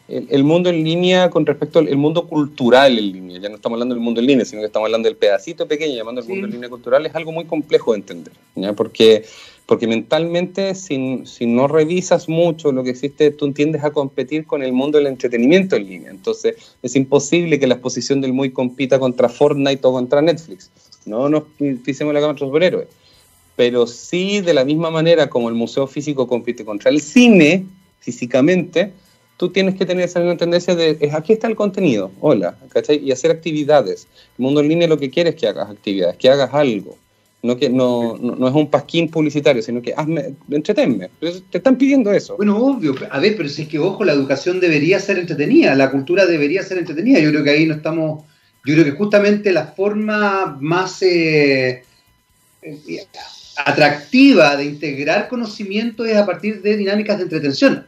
[0.08, 3.38] el, mundo en línea con respecto al mundo cultural en línea.
[3.38, 5.96] Ya no estamos hablando del mundo en línea, sino que estamos hablando del pedacito pequeño,
[5.96, 8.32] llamando el mundo en línea cultural, es algo muy complejo de entender.
[8.76, 9.24] Porque,
[9.64, 14.62] porque mentalmente, si, si, no revisas mucho lo que existe, tú tiendes a competir con
[14.62, 16.10] el mundo del entretenimiento en línea.
[16.10, 20.70] Entonces, es imposible que la exposición del muy compita contra Fortnite o contra Netflix.
[21.06, 21.44] No nos
[21.82, 22.88] pisemos la cama a superhéroes.
[23.56, 27.64] Pero sí, de la misma manera como el museo físico compite contra el cine,
[28.00, 28.92] físicamente,
[29.36, 32.98] tú tienes que tener esa misma tendencia de, es, aquí está el contenido, hola, ¿cachai?
[32.98, 34.06] Y hacer actividades.
[34.38, 36.96] El mundo en línea lo que quiere es que hagas actividades, que hagas algo.
[37.42, 41.10] No, que, no, no, es un pasquín publicitario, sino que hazme, entretenme.
[41.20, 42.38] Te están pidiendo eso.
[42.38, 42.94] Bueno, obvio.
[43.10, 46.62] A ver, pero si es que, ojo, la educación debería ser entretenida, la cultura debería
[46.62, 47.18] ser entretenida.
[47.18, 48.24] Yo creo que ahí no estamos...
[48.64, 51.84] Yo creo que justamente la forma más eh,
[52.62, 53.06] eh,
[53.58, 57.86] atractiva de integrar conocimiento es a partir de dinámicas de entretención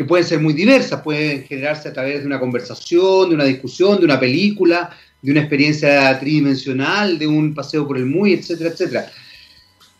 [0.00, 3.98] que pueden ser muy diversas, pueden generarse a través de una conversación, de una discusión,
[3.98, 9.12] de una película, de una experiencia tridimensional, de un paseo por el muy, etcétera, etcétera.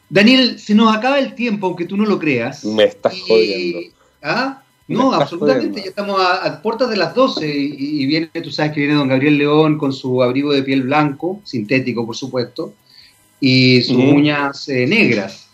[0.09, 2.64] Daniel, se nos acaba el tiempo, aunque tú no lo creas.
[2.64, 3.94] Me estás jodiendo.
[4.22, 4.62] ¿Ah?
[4.88, 8.94] No, absolutamente, ya estamos a, puertas de las 12 y, viene, tú sabes que viene
[8.94, 12.72] don Gabriel León con su abrigo de piel blanco, sintético por supuesto,
[13.38, 15.46] y sus uñas eh, negras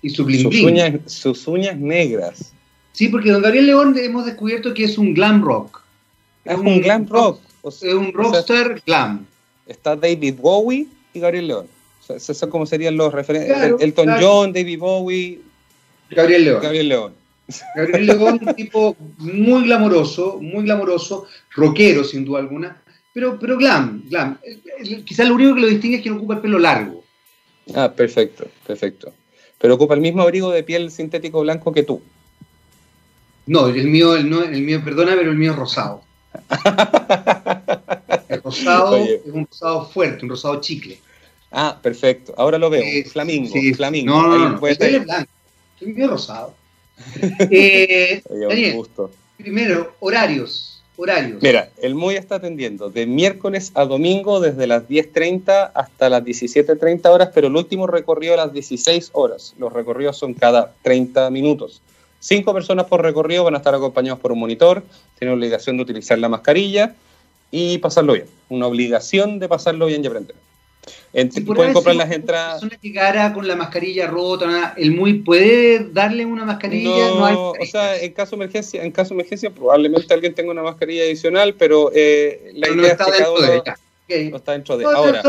[0.00, 2.54] y su bling sus Uñas, sus uñas negras.
[3.00, 5.80] Sí, porque don Gabriel León hemos descubierto que es un glam rock.
[6.44, 7.40] Es, un, glam rock.
[7.64, 9.26] es un rockstar glam.
[9.66, 11.66] Está David Bowie y Gabriel León.
[11.98, 13.80] O sea, esos como serían los referentes.
[13.80, 15.40] Elton John, David Bowie.
[16.10, 16.60] Gabriel León.
[16.62, 17.14] Gabriel León.
[17.74, 22.82] Gabriel León, un tipo muy glamoroso, muy glamoroso, rockero sin duda alguna,
[23.14, 24.38] pero, pero glam, glam.
[25.06, 27.02] Quizás lo único que lo distingue es que no ocupa el pelo largo.
[27.74, 29.14] Ah, perfecto, perfecto.
[29.58, 32.02] Pero ocupa el mismo abrigo de piel sintético blanco que tú.
[33.50, 36.04] No, el mío, el, el mío, perdona, pero el mío es rosado.
[38.28, 41.00] el rosado es un rosado fuerte, un rosado chicle.
[41.50, 42.32] Ah, perfecto.
[42.36, 42.84] Ahora lo veo.
[43.10, 43.50] flamingo.
[43.52, 44.14] Sí, flamingo.
[44.14, 44.66] No, no, no.
[44.68, 45.32] es blanco.
[45.80, 46.54] El mío rosado.
[47.50, 48.84] eh, Daniel,
[49.36, 50.84] primero, horarios.
[50.96, 51.42] Horarios.
[51.42, 57.08] Mira, el MUI está atendiendo de miércoles a domingo desde las 10.30 hasta las 17.30
[57.08, 59.54] horas, pero el último recorrido a las 16 horas.
[59.58, 61.82] Los recorridos son cada 30 minutos.
[62.20, 64.82] Cinco personas por recorrido van a estar acompañados por un monitor,
[65.18, 66.94] tienen obligación de utilizar la mascarilla
[67.50, 68.26] y pasarlo bien.
[68.50, 70.36] Una obligación de pasarlo bien y aprender.
[71.46, 72.62] pueden comprar las entradas.
[72.62, 77.08] Una llegara con la mascarilla rota, el muy puede darle una mascarilla.
[77.08, 80.62] No, o sea, en caso de emergencia, en caso de emergencia probablemente alguien tenga una
[80.62, 83.64] mascarilla adicional, pero eh, la idea es que cada uno
[84.30, 84.84] no está dentro de.
[84.84, 85.22] Ahora,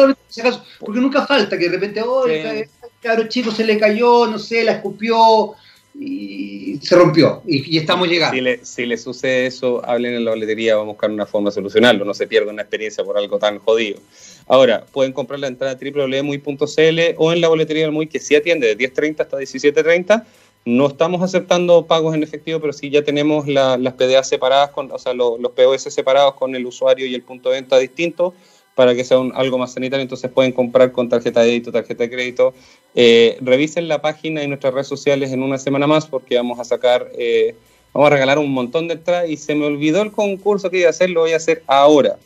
[0.79, 2.67] porque nunca falta que de repente, oh, el
[3.01, 5.55] cabro chico se le cayó, no sé, la escupió
[5.93, 8.35] y se rompió y, estamos llegando.
[8.35, 11.49] Si le, si le, sucede eso, hablen en la boletería, vamos a buscar una forma
[11.49, 13.99] de solucionarlo, no se pierda una experiencia por algo tan jodido.
[14.47, 18.75] Ahora, pueden comprar la entrada www.muy.cl o en la boletería del Muy, que sí atiende
[18.75, 20.25] de 10.30 hasta 17.30.
[20.63, 24.99] No estamos aceptando pagos en efectivo, pero sí ya tenemos las PDA separadas, con, o
[24.99, 28.33] sea, los, los POS separados con el usuario y el punto de venta distinto
[28.75, 32.09] para que sea algo más sanitario, entonces pueden comprar con tarjeta de débito, tarjeta de
[32.09, 32.53] crédito.
[32.95, 36.63] Eh, revisen la página y nuestras redes sociales en una semana más porque vamos a
[36.63, 37.55] sacar, eh,
[37.93, 40.87] vamos a regalar un montón de entradas y se me olvidó el concurso que iba
[40.87, 42.17] a hacer, lo voy a hacer ahora.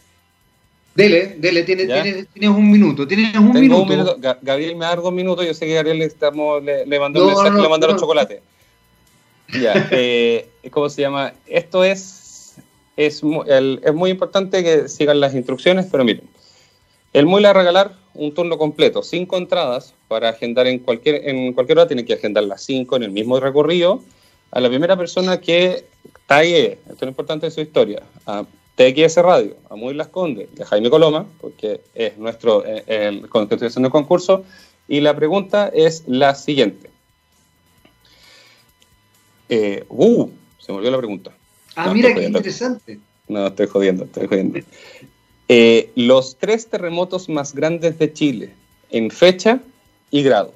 [0.94, 4.16] Dele, dele, tienes, un minuto, tienes un minuto.
[4.42, 7.62] Gabriel me da dos minutos, yo sé que Gabriel le, estamos, le, mandó un mensaje,
[7.62, 8.42] le mandaron chocolate.
[9.60, 11.34] Ya, eh, ¿cómo se llama?
[11.48, 12.56] Esto es,
[12.96, 16.24] es, es muy importante que sigan las instrucciones, pero miren,
[17.16, 21.78] el va a regalar un turno completo, cinco entradas para agendar en cualquier, en cualquier
[21.78, 24.04] hora, tiene que agendar las cinco en el mismo recorrido,
[24.52, 25.86] a la primera persona que
[26.28, 28.44] tague, esto es lo importante de su historia, a
[28.76, 33.30] TXS Radio, a Muy Las Condes y a Jaime Coloma, porque es nuestro eh, el,
[33.30, 34.44] constitución del concurso,
[34.90, 36.90] y la pregunta es la siguiente.
[39.48, 41.32] Eh, uh, se me olvidó la pregunta.
[41.78, 43.00] Ah, mira qué interesante.
[43.30, 44.60] No, estoy jodiendo, estoy jodiendo.
[45.48, 48.54] Eh, los tres terremotos más grandes de Chile
[48.90, 49.60] en fecha
[50.10, 50.54] y grado.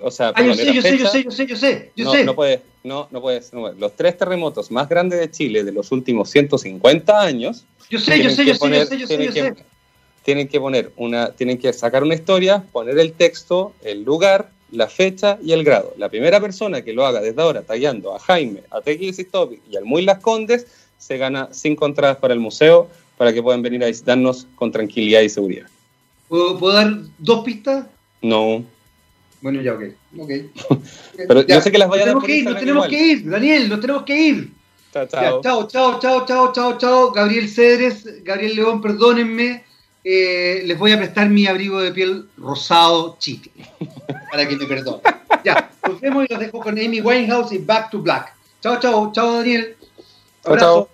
[0.00, 2.12] O sea, ah, yo, sé, yo, sé, yo sé, yo sé, yo sé, yo no,
[2.12, 2.24] sé.
[2.24, 5.92] No puedes, no, no puedes, no Los tres terremotos más grandes de Chile de los
[5.92, 7.64] últimos 150 años.
[7.90, 9.54] Yo sé, yo sé, yo sé, yo sé, yo sé, yo sé.
[10.22, 14.88] Tienen que poner una, tienen que sacar una historia, poner el texto, el lugar, la
[14.88, 15.94] fecha y el grado.
[15.98, 19.26] La primera persona que lo haga desde ahora, tallando a Jaime, a TX
[19.70, 20.66] y al Muy Las Condes,
[20.98, 22.88] se gana cinco entradas para el museo
[23.20, 25.66] para que puedan venir a visitarnos con tranquilidad y seguridad.
[26.26, 27.84] ¿Puedo, dar dos pistas?
[28.22, 28.64] No.
[29.42, 29.82] Bueno, ya, ok.
[30.20, 30.50] okay.
[31.28, 33.68] Pero yo sé que las vayan a dar que ir, Nos tenemos que ir, Daniel,
[33.68, 34.50] nos tenemos que ir.
[34.90, 35.40] Chao, chao.
[35.42, 37.12] chao, chao, chao, chao, chao, chao.
[37.12, 39.64] Gabriel Cedres, Gabriel León, perdónenme.
[40.02, 43.52] Eh, les voy a prestar mi abrigo de piel rosado chicle,
[44.30, 45.02] para que me perdonen.
[45.44, 48.34] Ya, nos vemos y los dejo con Amy Winehouse y Back to Black.
[48.62, 49.76] Chao, chao, chao, Daniel.
[50.42, 50.88] Chao, chao.